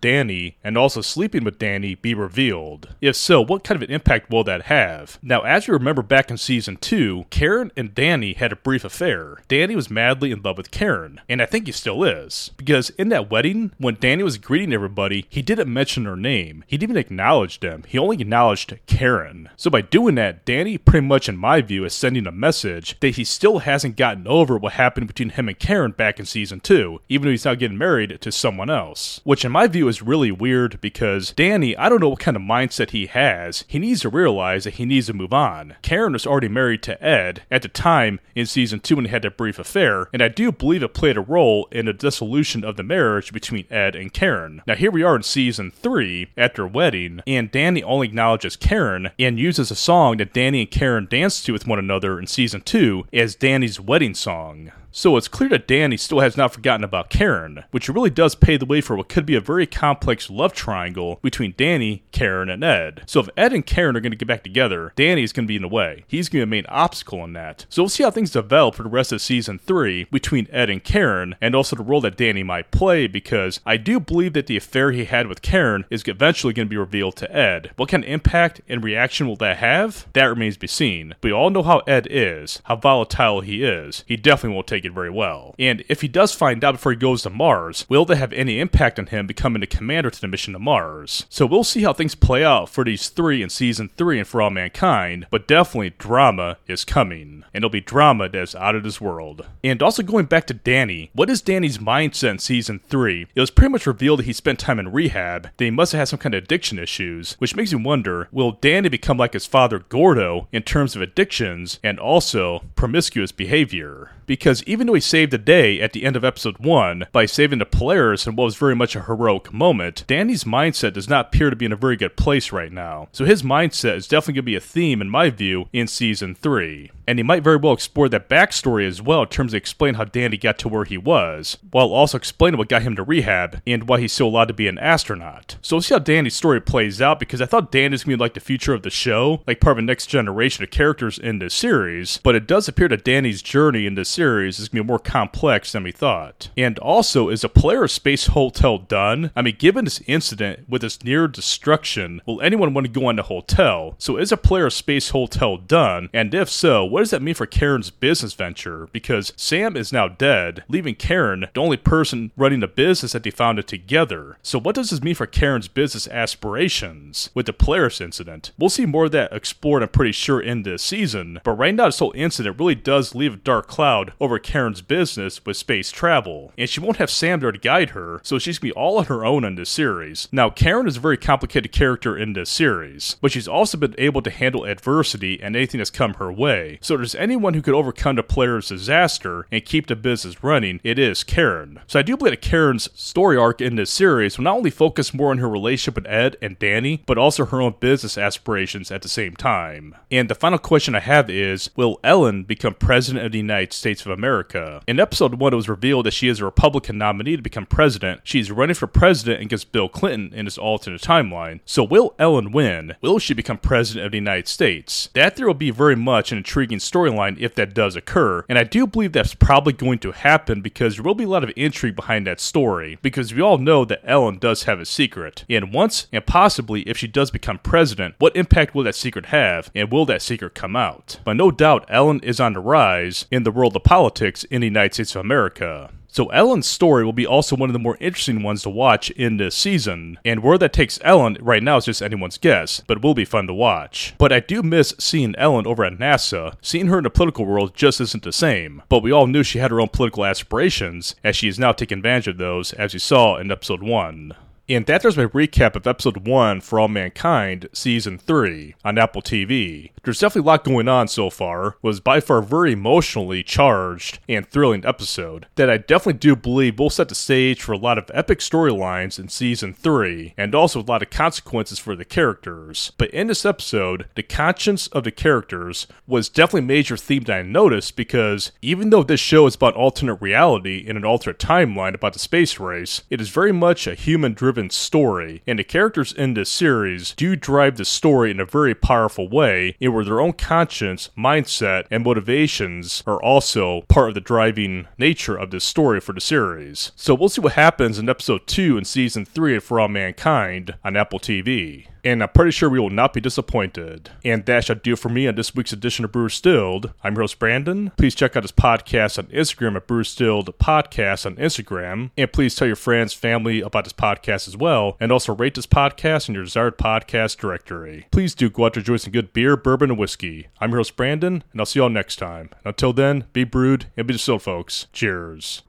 Danny 0.00 0.56
and 0.64 0.76
also 0.76 1.00
sleeping 1.00 1.44
with 1.44 1.58
Danny 1.58 1.94
be 1.94 2.14
revealed? 2.14 2.94
If 3.00 3.16
so, 3.16 3.40
what 3.40 3.64
kind 3.64 3.80
of 3.80 3.88
an 3.88 3.94
impact 3.94 4.30
will 4.30 4.44
that 4.44 4.62
have? 4.62 5.18
Now, 5.22 5.42
as 5.42 5.66
you 5.66 5.74
remember 5.74 6.02
back 6.08 6.30
in 6.30 6.36
season 6.36 6.76
2, 6.76 7.26
Karen 7.30 7.70
and 7.76 7.94
Danny 7.94 8.32
had 8.32 8.52
a 8.52 8.56
brief 8.56 8.84
affair. 8.84 9.38
Danny 9.46 9.76
was 9.76 9.90
madly 9.90 10.32
in 10.32 10.42
love 10.42 10.56
with 10.56 10.70
Karen, 10.70 11.20
and 11.28 11.40
I 11.40 11.46
think 11.46 11.66
he 11.66 11.72
still 11.72 12.02
is. 12.04 12.50
Because 12.56 12.90
in 12.90 13.10
that 13.10 13.30
wedding, 13.30 13.72
when 13.78 13.96
Danny 14.00 14.22
was 14.22 14.38
greeting 14.38 14.72
everybody, 14.72 15.26
he 15.28 15.42
didn't 15.42 15.72
mention 15.72 16.04
her 16.06 16.16
name. 16.16 16.64
He 16.66 16.76
didn't 16.76 16.88
even 16.88 16.96
acknowledge 16.96 17.60
them. 17.60 17.84
He 17.86 17.98
only 17.98 18.20
acknowledged 18.20 18.78
Karen. 18.86 19.50
So 19.56 19.70
by 19.70 19.82
doing 19.82 20.14
that, 20.14 20.44
Danny 20.44 20.78
pretty 20.78 21.06
much 21.06 21.28
in 21.28 21.36
my 21.36 21.60
view 21.60 21.84
is 21.84 21.92
sending 21.92 22.26
a 22.26 22.32
message 22.32 22.98
that 23.00 23.16
he 23.16 23.24
still 23.24 23.58
hasn't 23.58 23.96
gotten 23.96 24.26
over 24.26 24.56
what 24.56 24.72
happened 24.74 25.06
between 25.06 25.30
him 25.30 25.48
and 25.48 25.58
Karen 25.58 25.92
back 25.92 26.18
in 26.18 26.24
season 26.24 26.60
2, 26.60 27.00
even 27.08 27.26
though 27.26 27.30
he's 27.30 27.44
now 27.44 27.54
getting 27.54 27.76
married 27.76 28.20
to 28.20 28.32
someone 28.32 28.70
else. 28.70 29.20
Which 29.24 29.44
in 29.44 29.52
my 29.52 29.66
view 29.66 29.88
is 29.88 30.02
really 30.02 30.32
weird 30.32 30.80
because 30.80 31.32
Danny, 31.32 31.76
I 31.76 31.88
don't 31.88 32.00
know 32.00 32.08
what 32.08 32.20
kind 32.20 32.36
of 32.36 32.42
mindset 32.42 32.90
he 32.90 33.06
has. 33.06 33.64
He 33.68 33.78
needs 33.78 34.00
to 34.00 34.08
realize 34.08 34.64
that 34.64 34.74
he 34.74 34.84
needs 34.84 35.06
to 35.08 35.12
move 35.12 35.32
on. 35.32 35.76
Karen 35.88 36.12
was 36.12 36.26
already 36.26 36.48
married 36.48 36.82
to 36.82 37.02
Ed 37.02 37.44
at 37.50 37.62
the 37.62 37.68
time 37.68 38.20
in 38.34 38.44
season 38.44 38.78
2 38.78 38.96
when 38.96 39.04
they 39.04 39.10
had 39.10 39.22
that 39.22 39.38
brief 39.38 39.58
affair, 39.58 40.10
and 40.12 40.22
I 40.22 40.28
do 40.28 40.52
believe 40.52 40.82
it 40.82 40.92
played 40.92 41.16
a 41.16 41.22
role 41.22 41.66
in 41.72 41.86
the 41.86 41.94
dissolution 41.94 42.62
of 42.62 42.76
the 42.76 42.82
marriage 42.82 43.32
between 43.32 43.64
Ed 43.70 43.96
and 43.96 44.12
Karen. 44.12 44.60
Now 44.66 44.74
here 44.74 44.90
we 44.90 45.02
are 45.02 45.16
in 45.16 45.22
season 45.22 45.70
3 45.70 46.28
at 46.36 46.56
their 46.56 46.66
wedding, 46.66 47.22
and 47.26 47.50
Danny 47.50 47.82
only 47.82 48.08
acknowledges 48.08 48.54
Karen 48.54 49.08
and 49.18 49.38
uses 49.38 49.70
a 49.70 49.74
song 49.74 50.18
that 50.18 50.34
Danny 50.34 50.60
and 50.60 50.70
Karen 50.70 51.08
danced 51.10 51.46
to 51.46 51.54
with 51.54 51.66
one 51.66 51.78
another 51.78 52.18
in 52.18 52.26
season 52.26 52.60
2 52.60 53.06
as 53.14 53.34
Danny's 53.34 53.80
wedding 53.80 54.12
song. 54.12 54.72
So 54.90 55.16
it's 55.16 55.28
clear 55.28 55.48
that 55.50 55.68
Danny 55.68 55.96
still 55.96 56.20
has 56.20 56.36
not 56.36 56.52
forgotten 56.52 56.82
about 56.82 57.10
Karen, 57.10 57.64
which 57.70 57.88
really 57.88 58.10
does 58.10 58.34
pave 58.34 58.60
the 58.60 58.66
way 58.66 58.80
for 58.80 58.96
what 58.96 59.08
could 59.08 59.26
be 59.26 59.34
a 59.34 59.40
very 59.40 59.66
complex 59.66 60.30
love 60.30 60.52
triangle 60.52 61.20
between 61.22 61.54
Danny, 61.56 62.02
Karen, 62.10 62.48
and 62.48 62.64
Ed. 62.64 63.02
So 63.06 63.20
if 63.20 63.28
Ed 63.36 63.52
and 63.52 63.64
Karen 63.64 63.96
are 63.96 64.00
going 64.00 64.12
to 64.12 64.16
get 64.16 64.26
back 64.26 64.42
together, 64.42 64.92
Danny 64.96 65.22
is 65.22 65.32
going 65.32 65.44
to 65.46 65.48
be 65.48 65.56
in 65.56 65.62
the 65.62 65.68
way. 65.68 66.04
He's 66.08 66.28
going 66.28 66.40
to 66.40 66.46
be 66.46 66.48
a 66.58 66.62
main 66.62 66.66
obstacle 66.66 67.22
in 67.24 67.34
that. 67.34 67.66
So 67.68 67.82
we'll 67.82 67.90
see 67.90 68.02
how 68.02 68.10
things 68.10 68.30
develop 68.30 68.74
for 68.74 68.82
the 68.82 68.88
rest 68.88 69.12
of 69.12 69.20
season 69.20 69.58
3 69.58 70.04
between 70.04 70.48
Ed 70.50 70.70
and 70.70 70.82
Karen, 70.82 71.34
and 71.40 71.54
also 71.54 71.76
the 71.76 71.82
role 71.82 72.00
that 72.00 72.16
Danny 72.16 72.42
might 72.42 72.70
play, 72.70 73.06
because 73.06 73.60
I 73.66 73.76
do 73.76 74.00
believe 74.00 74.32
that 74.32 74.46
the 74.46 74.56
affair 74.56 74.90
he 74.92 75.04
had 75.04 75.26
with 75.26 75.42
Karen 75.42 75.84
is 75.90 76.02
eventually 76.06 76.54
going 76.54 76.66
to 76.66 76.70
be 76.70 76.76
revealed 76.76 77.16
to 77.16 77.34
Ed. 77.34 77.72
What 77.76 77.90
kind 77.90 78.04
of 78.04 78.10
impact 78.10 78.62
and 78.68 78.82
reaction 78.82 79.28
will 79.28 79.36
that 79.36 79.58
have? 79.58 80.06
That 80.14 80.24
remains 80.24 80.54
to 80.54 80.60
be 80.60 80.66
seen. 80.66 81.14
We 81.22 81.32
all 81.32 81.50
know 81.50 81.62
how 81.62 81.80
Ed 81.80 82.06
is, 82.10 82.62
how 82.64 82.76
volatile 82.76 83.42
he 83.42 83.62
is. 83.62 84.02
He 84.06 84.16
definitely 84.16 84.54
won't 84.54 84.66
take 84.66 84.77
it 84.84 84.92
very 84.92 85.10
well. 85.10 85.54
And 85.58 85.84
if 85.88 86.00
he 86.00 86.08
does 86.08 86.34
find 86.34 86.64
out 86.64 86.74
before 86.74 86.92
he 86.92 86.98
goes 86.98 87.22
to 87.22 87.30
Mars, 87.30 87.86
will 87.88 88.04
that 88.06 88.16
have 88.16 88.32
any 88.32 88.60
impact 88.60 88.98
on 88.98 89.06
him 89.06 89.26
becoming 89.26 89.60
the 89.60 89.66
commander 89.66 90.10
to 90.10 90.20
the 90.20 90.28
mission 90.28 90.52
to 90.52 90.58
Mars? 90.58 91.26
So 91.28 91.46
we'll 91.46 91.64
see 91.64 91.82
how 91.82 91.92
things 91.92 92.14
play 92.14 92.44
out 92.44 92.68
for 92.68 92.84
these 92.84 93.08
three 93.08 93.42
in 93.42 93.50
season 93.50 93.90
three 93.96 94.18
and 94.18 94.26
for 94.26 94.42
all 94.42 94.50
mankind, 94.50 95.26
but 95.30 95.48
definitely 95.48 95.90
drama 95.90 96.58
is 96.66 96.84
coming. 96.84 97.44
And 97.52 97.62
it'll 97.62 97.70
be 97.70 97.80
drama 97.80 98.28
that 98.28 98.38
is 98.38 98.54
out 98.54 98.74
of 98.74 98.82
this 98.82 99.00
world. 99.00 99.46
And 99.64 99.82
also 99.82 100.02
going 100.02 100.26
back 100.26 100.46
to 100.46 100.54
Danny, 100.54 101.10
what 101.12 101.30
is 101.30 101.42
Danny's 101.42 101.78
mindset 101.78 102.30
in 102.30 102.38
season 102.38 102.80
three? 102.88 103.26
It 103.34 103.40
was 103.40 103.50
pretty 103.50 103.72
much 103.72 103.86
revealed 103.86 104.20
that 104.20 104.26
he 104.26 104.32
spent 104.32 104.58
time 104.58 104.78
in 104.78 104.92
rehab, 104.92 105.50
that 105.56 105.64
he 105.64 105.70
must 105.70 105.92
have 105.92 106.00
had 106.00 106.08
some 106.08 106.18
kind 106.18 106.34
of 106.34 106.44
addiction 106.44 106.78
issues, 106.78 107.34
which 107.38 107.56
makes 107.56 107.72
me 107.72 107.82
wonder, 107.82 108.28
will 108.32 108.52
Danny 108.52 108.88
become 108.88 109.16
like 109.16 109.32
his 109.32 109.46
father 109.46 109.78
Gordo 109.78 110.48
in 110.52 110.62
terms 110.62 110.94
of 110.94 111.02
addictions 111.02 111.78
and 111.82 111.98
also 111.98 112.62
promiscuous 112.74 113.32
behavior? 113.32 114.12
Because 114.28 114.62
even 114.64 114.86
though 114.86 114.94
he 114.94 115.00
saved 115.00 115.32
the 115.32 115.38
day 115.38 115.80
at 115.80 115.94
the 115.94 116.04
end 116.04 116.14
of 116.14 116.22
episode 116.22 116.58
1 116.58 117.06
by 117.12 117.24
saving 117.24 117.60
the 117.60 117.64
Polaris 117.64 118.26
in 118.26 118.36
what 118.36 118.44
was 118.44 118.56
very 118.56 118.76
much 118.76 118.94
a 118.94 119.02
heroic 119.02 119.54
moment, 119.54 120.04
Danny's 120.06 120.44
mindset 120.44 120.92
does 120.92 121.08
not 121.08 121.28
appear 121.28 121.48
to 121.48 121.56
be 121.56 121.64
in 121.64 121.72
a 121.72 121.76
very 121.76 121.96
good 121.96 122.14
place 122.14 122.52
right 122.52 122.70
now. 122.70 123.08
So 123.10 123.24
his 123.24 123.42
mindset 123.42 123.96
is 123.96 124.06
definitely 124.06 124.34
going 124.34 124.42
to 124.44 124.52
be 124.52 124.56
a 124.56 124.60
theme, 124.60 125.00
in 125.00 125.08
my 125.08 125.30
view, 125.30 125.68
in 125.72 125.86
season 125.86 126.34
3. 126.34 126.90
And 127.06 127.18
he 127.18 127.22
might 127.22 127.42
very 127.42 127.56
well 127.56 127.72
explore 127.72 128.10
that 128.10 128.28
backstory 128.28 128.86
as 128.86 129.00
well 129.00 129.22
in 129.22 129.28
terms 129.28 129.54
of 129.54 129.56
explain 129.56 129.94
how 129.94 130.04
Danny 130.04 130.36
got 130.36 130.58
to 130.58 130.68
where 130.68 130.84
he 130.84 130.98
was, 130.98 131.56
while 131.70 131.90
also 131.90 132.18
explaining 132.18 132.58
what 132.58 132.68
got 132.68 132.82
him 132.82 132.96
to 132.96 133.02
rehab 133.02 133.62
and 133.66 133.88
why 133.88 133.98
he's 133.98 134.12
still 134.12 134.26
allowed 134.26 134.48
to 134.48 134.54
be 134.54 134.68
an 134.68 134.78
astronaut. 134.78 135.56
So 135.62 135.76
we'll 135.76 135.82
see 135.82 135.94
how 135.94 136.00
Danny's 136.00 136.36
story 136.36 136.60
plays 136.60 137.00
out 137.00 137.18
because 137.18 137.40
I 137.40 137.46
thought 137.46 137.72
Danny's 137.72 138.04
going 138.04 138.12
to 138.12 138.18
be 138.18 138.24
like 138.24 138.34
the 138.34 138.40
future 138.40 138.74
of 138.74 138.82
the 138.82 138.90
show, 138.90 139.42
like 139.46 139.58
part 139.58 139.78
of 139.78 139.78
a 139.78 139.82
next 139.86 140.08
generation 140.08 140.62
of 140.64 140.70
characters 140.70 141.18
in 141.18 141.38
this 141.38 141.54
series, 141.54 142.20
but 142.22 142.34
it 142.34 142.46
does 142.46 142.68
appear 142.68 142.88
that 142.88 143.04
Danny's 143.04 143.40
journey 143.40 143.86
in 143.86 143.94
this 143.94 144.10
series 144.18 144.58
is 144.58 144.68
going 144.68 144.78
to 144.78 144.82
be 144.82 144.88
more 144.88 144.98
complex 144.98 145.70
than 145.70 145.84
we 145.84 145.92
thought. 145.92 146.50
And 146.56 146.76
also, 146.80 147.28
is 147.28 147.44
a 147.44 147.48
Polaris 147.48 147.92
Space 147.92 148.26
Hotel 148.26 148.76
done? 148.76 149.30
I 149.36 149.42
mean, 149.42 149.54
given 149.56 149.84
this 149.84 150.02
incident 150.08 150.68
with 150.68 150.82
its 150.82 151.04
near 151.04 151.28
destruction, 151.28 152.20
will 152.26 152.40
anyone 152.40 152.74
want 152.74 152.84
to 152.84 152.92
go 152.92 153.06
on 153.06 153.14
the 153.14 153.22
hotel? 153.22 153.94
So 153.98 154.16
is 154.16 154.32
a 154.32 154.36
Polaris 154.36 154.74
Space 154.74 155.10
Hotel 155.10 155.56
done? 155.56 156.10
And 156.12 156.34
if 156.34 156.50
so, 156.50 156.84
what 156.84 156.98
does 156.98 157.10
that 157.10 157.22
mean 157.22 157.36
for 157.36 157.46
Karen's 157.46 157.90
business 157.90 158.34
venture? 158.34 158.88
Because 158.90 159.32
Sam 159.36 159.76
is 159.76 159.92
now 159.92 160.08
dead, 160.08 160.64
leaving 160.68 160.96
Karen 160.96 161.46
the 161.54 161.60
only 161.60 161.76
person 161.76 162.32
running 162.36 162.58
the 162.58 162.66
business 162.66 163.12
that 163.12 163.22
they 163.22 163.30
founded 163.30 163.68
together. 163.68 164.36
So 164.42 164.58
what 164.58 164.74
does 164.74 164.90
this 164.90 165.00
mean 165.00 165.14
for 165.14 165.26
Karen's 165.26 165.68
business 165.68 166.08
aspirations 166.08 167.30
with 167.34 167.46
the 167.46 167.52
Polaris 167.52 168.00
incident? 168.00 168.50
We'll 168.58 168.68
see 168.68 168.84
more 168.84 169.04
of 169.04 169.12
that 169.12 169.32
explored, 169.32 169.84
I'm 169.84 169.90
pretty 169.90 170.10
sure, 170.10 170.40
in 170.40 170.64
this 170.64 170.82
season. 170.82 171.40
But 171.44 171.52
right 171.52 171.72
now, 171.72 171.84
this 171.86 172.00
whole 172.00 172.12
incident 172.16 172.58
really 172.58 172.74
does 172.74 173.14
leave 173.14 173.34
a 173.34 173.36
dark 173.36 173.68
cloud 173.68 174.07
over 174.20 174.38
Karen's 174.38 174.82
business 174.82 175.44
with 175.44 175.56
space 175.56 175.90
travel. 175.90 176.52
And 176.56 176.68
she 176.68 176.80
won't 176.80 176.96
have 176.98 177.10
Sam 177.10 177.40
there 177.40 177.52
to 177.52 177.58
guide 177.58 177.90
her, 177.90 178.20
so 178.22 178.38
she's 178.38 178.58
gonna 178.58 178.72
be 178.72 178.78
all 178.78 178.98
on 178.98 179.06
her 179.06 179.24
own 179.24 179.44
in 179.44 179.54
this 179.54 179.70
series. 179.70 180.28
Now, 180.32 180.50
Karen 180.50 180.86
is 180.86 180.96
a 180.96 181.00
very 181.00 181.16
complicated 181.16 181.72
character 181.72 182.16
in 182.16 182.32
this 182.32 182.50
series, 182.50 183.16
but 183.20 183.32
she's 183.32 183.48
also 183.48 183.78
been 183.78 183.94
able 183.98 184.22
to 184.22 184.30
handle 184.30 184.64
adversity 184.64 185.40
and 185.42 185.56
anything 185.56 185.78
that's 185.78 185.90
come 185.90 186.14
her 186.14 186.32
way. 186.32 186.78
So 186.80 186.94
if 186.94 186.98
there's 187.00 187.14
anyone 187.14 187.54
who 187.54 187.62
could 187.62 187.74
overcome 187.74 188.16
the 188.16 188.22
Polaris 188.22 188.68
disaster 188.68 189.46
and 189.50 189.64
keep 189.64 189.86
the 189.86 189.96
business 189.96 190.42
running, 190.42 190.80
it 190.84 190.98
is 190.98 191.24
Karen. 191.24 191.80
So 191.86 191.98
I 191.98 192.02
do 192.02 192.16
believe 192.16 192.32
that 192.32 192.42
Karen's 192.42 192.88
story 192.98 193.36
arc 193.36 193.60
in 193.60 193.76
this 193.76 193.90
series 193.90 194.38
will 194.38 194.44
not 194.44 194.56
only 194.56 194.70
focus 194.70 195.14
more 195.14 195.30
on 195.30 195.38
her 195.38 195.48
relationship 195.48 195.96
with 195.96 196.06
Ed 196.06 196.36
and 196.40 196.58
Danny, 196.58 197.02
but 197.06 197.18
also 197.18 197.44
her 197.46 197.60
own 197.60 197.74
business 197.80 198.18
aspirations 198.18 198.90
at 198.90 199.02
the 199.02 199.08
same 199.08 199.36
time. 199.36 199.94
And 200.10 200.28
the 200.28 200.34
final 200.34 200.58
question 200.58 200.94
I 200.94 201.00
have 201.00 201.30
is, 201.30 201.70
will 201.76 202.00
Ellen 202.02 202.44
become 202.44 202.74
President 202.74 203.24
of 203.24 203.32
the 203.32 203.38
United 203.38 203.72
States 203.72 203.97
of 204.06 204.12
America? 204.12 204.82
In 204.86 205.00
episode 205.00 205.34
1, 205.34 205.52
it 205.52 205.56
was 205.56 205.68
revealed 205.68 206.06
that 206.06 206.12
she 206.12 206.28
is 206.28 206.40
a 206.40 206.44
Republican 206.44 206.98
nominee 206.98 207.36
to 207.36 207.42
become 207.42 207.66
president. 207.66 208.20
She's 208.24 208.50
running 208.50 208.74
for 208.74 208.86
president 208.86 209.42
against 209.42 209.72
Bill 209.72 209.88
Clinton 209.88 210.32
in 210.32 210.44
this 210.44 210.58
alternate 210.58 211.02
timeline. 211.02 211.60
So 211.64 211.82
will 211.84 212.14
Ellen 212.18 212.52
win? 212.52 212.96
Will 213.00 213.18
she 213.18 213.34
become 213.34 213.58
president 213.58 214.06
of 214.06 214.12
the 214.12 214.18
United 214.18 214.48
States? 214.48 215.08
That 215.14 215.36
there 215.36 215.46
will 215.46 215.54
be 215.54 215.70
very 215.70 215.96
much 215.96 216.32
an 216.32 216.38
intriguing 216.38 216.78
storyline 216.78 217.38
if 217.38 217.54
that 217.54 217.74
does 217.74 217.96
occur, 217.96 218.44
and 218.48 218.58
I 218.58 218.64
do 218.64 218.86
believe 218.86 219.12
that's 219.12 219.34
probably 219.34 219.72
going 219.72 219.98
to 220.00 220.12
happen 220.12 220.60
because 220.60 220.96
there 220.96 221.04
will 221.04 221.14
be 221.14 221.24
a 221.24 221.28
lot 221.28 221.44
of 221.44 221.52
intrigue 221.56 221.96
behind 221.96 222.26
that 222.26 222.40
story, 222.40 222.98
because 223.02 223.34
we 223.34 223.42
all 223.42 223.58
know 223.58 223.84
that 223.84 224.02
Ellen 224.04 224.38
does 224.38 224.64
have 224.64 224.80
a 224.80 224.86
secret. 224.86 225.44
And 225.48 225.72
once, 225.72 226.06
and 226.12 226.24
possibly 226.24 226.82
if 226.82 226.96
she 226.96 227.06
does 227.06 227.30
become 227.30 227.58
president, 227.58 228.14
what 228.18 228.36
impact 228.36 228.74
will 228.74 228.84
that 228.84 228.94
secret 228.94 229.26
have, 229.26 229.70
and 229.74 229.90
will 229.90 230.06
that 230.06 230.22
secret 230.22 230.54
come 230.54 230.76
out? 230.76 231.20
But 231.24 231.36
no 231.36 231.50
doubt 231.50 231.86
Ellen 231.88 232.20
is 232.20 232.40
on 232.40 232.52
the 232.52 232.60
rise 232.60 233.26
in 233.30 233.42
the 233.42 233.52
world 233.52 233.76
of 233.76 233.84
politics 233.88 234.44
in 234.44 234.60
the 234.60 234.66
United 234.66 234.92
States 234.92 235.16
of 235.16 235.22
America. 235.22 235.90
So 236.08 236.26
Ellen's 236.26 236.66
story 236.66 237.06
will 237.06 237.14
be 237.14 237.26
also 237.26 237.56
one 237.56 237.70
of 237.70 237.72
the 237.72 237.78
more 237.78 237.96
interesting 238.00 238.42
ones 238.42 238.60
to 238.64 238.68
watch 238.68 239.08
in 239.12 239.38
this 239.38 239.54
season, 239.54 240.18
and 240.26 240.42
where 240.42 240.58
that 240.58 240.74
takes 240.74 240.98
Ellen 241.02 241.38
right 241.40 241.62
now 241.62 241.78
is 241.78 241.86
just 241.86 242.02
anyone's 242.02 242.36
guess, 242.36 242.82
but 242.86 243.00
will 243.02 243.14
be 243.14 243.24
fun 243.24 243.46
to 243.46 243.54
watch. 243.54 244.14
But 244.18 244.30
I 244.30 244.40
do 244.40 244.62
miss 244.62 244.94
seeing 244.98 245.34
Ellen 245.36 245.66
over 245.66 245.86
at 245.86 245.94
NASA. 245.94 246.56
Seeing 246.60 246.88
her 246.88 246.98
in 246.98 247.04
the 247.04 247.08
political 247.08 247.46
world 247.46 247.74
just 247.74 247.98
isn't 248.02 248.24
the 248.24 248.30
same, 248.30 248.82
but 248.90 249.02
we 249.02 249.10
all 249.10 249.26
knew 249.26 249.42
she 249.42 249.58
had 249.58 249.70
her 249.70 249.80
own 249.80 249.88
political 249.88 250.26
aspirations, 250.26 251.14
as 251.24 251.34
she 251.34 251.48
is 251.48 251.58
now 251.58 251.72
taking 251.72 251.96
advantage 251.96 252.28
of 252.28 252.36
those, 252.36 252.74
as 252.74 252.92
you 252.92 252.98
saw 252.98 253.38
in 253.38 253.50
episode 253.50 253.82
1. 253.82 254.34
And 254.70 254.84
that 254.84 255.00
there's 255.00 255.16
my 255.16 255.24
recap 255.24 255.76
of 255.76 255.86
episode 255.86 256.28
1 256.28 256.60
for 256.60 256.78
All 256.78 256.88
Mankind, 256.88 257.70
season 257.72 258.18
3, 258.18 258.74
on 258.84 258.98
Apple 258.98 259.22
TV. 259.22 259.92
There's 260.08 260.20
definitely 260.20 260.48
a 260.48 260.52
lot 260.52 260.64
going 260.64 260.88
on 260.88 261.06
so 261.06 261.28
far, 261.28 261.76
was 261.82 262.00
by 262.00 262.20
far 262.20 262.40
very 262.40 262.72
emotionally 262.72 263.42
charged 263.42 264.20
and 264.26 264.48
thrilling 264.48 264.86
episode 264.86 265.48
that 265.56 265.68
I 265.68 265.76
definitely 265.76 266.18
do 266.18 266.34
believe 266.34 266.78
will 266.78 266.88
set 266.88 267.10
the 267.10 267.14
stage 267.14 267.60
for 267.60 267.72
a 267.72 267.76
lot 267.76 267.98
of 267.98 268.10
epic 268.14 268.38
storylines 268.38 269.18
in 269.18 269.28
season 269.28 269.74
3, 269.74 270.32
and 270.38 270.54
also 270.54 270.80
a 270.80 270.82
lot 270.82 271.02
of 271.02 271.10
consequences 271.10 271.78
for 271.78 271.94
the 271.94 272.06
characters. 272.06 272.92
But 272.96 273.10
in 273.10 273.26
this 273.26 273.44
episode, 273.44 274.06
the 274.14 274.22
conscience 274.22 274.86
of 274.86 275.04
the 275.04 275.10
characters 275.10 275.86
was 276.06 276.30
definitely 276.30 276.60
a 276.60 276.78
major 276.78 276.96
theme 276.96 277.24
that 277.24 277.40
I 277.40 277.42
noticed 277.42 277.94
because 277.94 278.52
even 278.62 278.88
though 278.88 279.02
this 279.02 279.20
show 279.20 279.46
is 279.46 279.56
about 279.56 279.74
alternate 279.74 280.22
reality 280.22 280.78
in 280.78 280.96
an 280.96 281.04
alternate 281.04 281.38
timeline 281.38 281.94
about 281.94 282.14
the 282.14 282.18
space 282.18 282.58
race, 282.58 283.02
it 283.10 283.20
is 283.20 283.28
very 283.28 283.52
much 283.52 283.86
a 283.86 283.94
human 283.94 284.32
driven 284.32 284.70
story, 284.70 285.42
and 285.46 285.58
the 285.58 285.64
characters 285.64 286.14
in 286.14 286.32
this 286.32 286.50
series 286.50 287.12
do 287.12 287.36
drive 287.36 287.76
the 287.76 287.84
story 287.84 288.30
in 288.30 288.40
a 288.40 288.46
very 288.46 288.74
powerful 288.74 289.28
way, 289.28 289.76
in 289.78 289.97
where 289.98 290.04
their 290.04 290.20
own 290.20 290.32
conscience, 290.32 291.10
mindset, 291.18 291.88
and 291.90 292.04
motivations 292.04 293.02
are 293.04 293.20
also 293.20 293.80
part 293.88 294.10
of 294.10 294.14
the 294.14 294.20
driving 294.20 294.86
nature 294.96 295.36
of 295.36 295.50
this 295.50 295.64
story 295.64 295.98
for 295.98 296.12
the 296.12 296.20
series. 296.20 296.92
So 296.94 297.16
we'll 297.16 297.28
see 297.28 297.40
what 297.40 297.54
happens 297.54 297.98
in 297.98 298.08
episode 298.08 298.46
2 298.46 298.76
and 298.76 298.86
season 298.86 299.24
3 299.24 299.56
of 299.56 299.64
For 299.64 299.80
All 299.80 299.88
Mankind 299.88 300.76
on 300.84 300.96
Apple 300.96 301.18
TV 301.18 301.88
and 302.04 302.22
I'm 302.22 302.28
pretty 302.30 302.50
sure 302.50 302.68
we 302.68 302.80
will 302.80 302.90
not 302.90 303.12
be 303.12 303.20
disappointed. 303.20 304.10
And 304.24 304.44
that 304.46 304.64
shall 304.64 304.76
do 304.76 304.96
for 304.96 305.08
me 305.08 305.26
on 305.26 305.34
this 305.34 305.54
week's 305.54 305.72
edition 305.72 306.04
of 306.04 306.12
Brew 306.12 306.28
Stilled. 306.28 306.92
I'm 307.02 307.14
your 307.14 307.22
host 307.22 307.38
Brandon. 307.38 307.92
Please 307.96 308.14
check 308.14 308.36
out 308.36 308.42
his 308.44 308.52
podcast 308.52 309.18
on 309.18 309.26
Instagram 309.26 309.76
at 309.76 309.86
Brew 309.86 310.04
Stilled 310.04 310.56
Podcast 310.58 311.26
on 311.26 311.36
Instagram, 311.36 312.10
and 312.16 312.32
please 312.32 312.54
tell 312.54 312.66
your 312.66 312.76
friends, 312.76 313.12
family 313.12 313.60
about 313.60 313.84
this 313.84 313.92
podcast 313.92 314.48
as 314.48 314.56
well, 314.56 314.96
and 315.00 315.10
also 315.12 315.34
rate 315.34 315.54
this 315.54 315.66
podcast 315.66 316.28
in 316.28 316.34
your 316.34 316.44
desired 316.44 316.78
podcast 316.78 317.36
directory. 317.38 318.06
Please 318.10 318.34
do 318.34 318.50
go 318.50 318.66
out 318.66 318.74
to 318.74 318.80
enjoy 318.80 318.96
some 318.96 319.12
good 319.12 319.32
beer, 319.32 319.56
bourbon, 319.56 319.90
and 319.90 319.98
whiskey. 319.98 320.48
I'm 320.60 320.70
your 320.70 320.80
host 320.80 320.96
Brandon, 320.96 321.42
and 321.52 321.60
I'll 321.60 321.66
see 321.66 321.78
you 321.78 321.84
all 321.84 321.88
next 321.88 322.16
time. 322.16 322.50
Until 322.64 322.92
then, 322.92 323.24
be 323.32 323.44
brewed 323.44 323.86
and 323.96 324.06
be 324.06 324.14
distilled, 324.14 324.42
folks. 324.42 324.86
Cheers. 324.92 325.62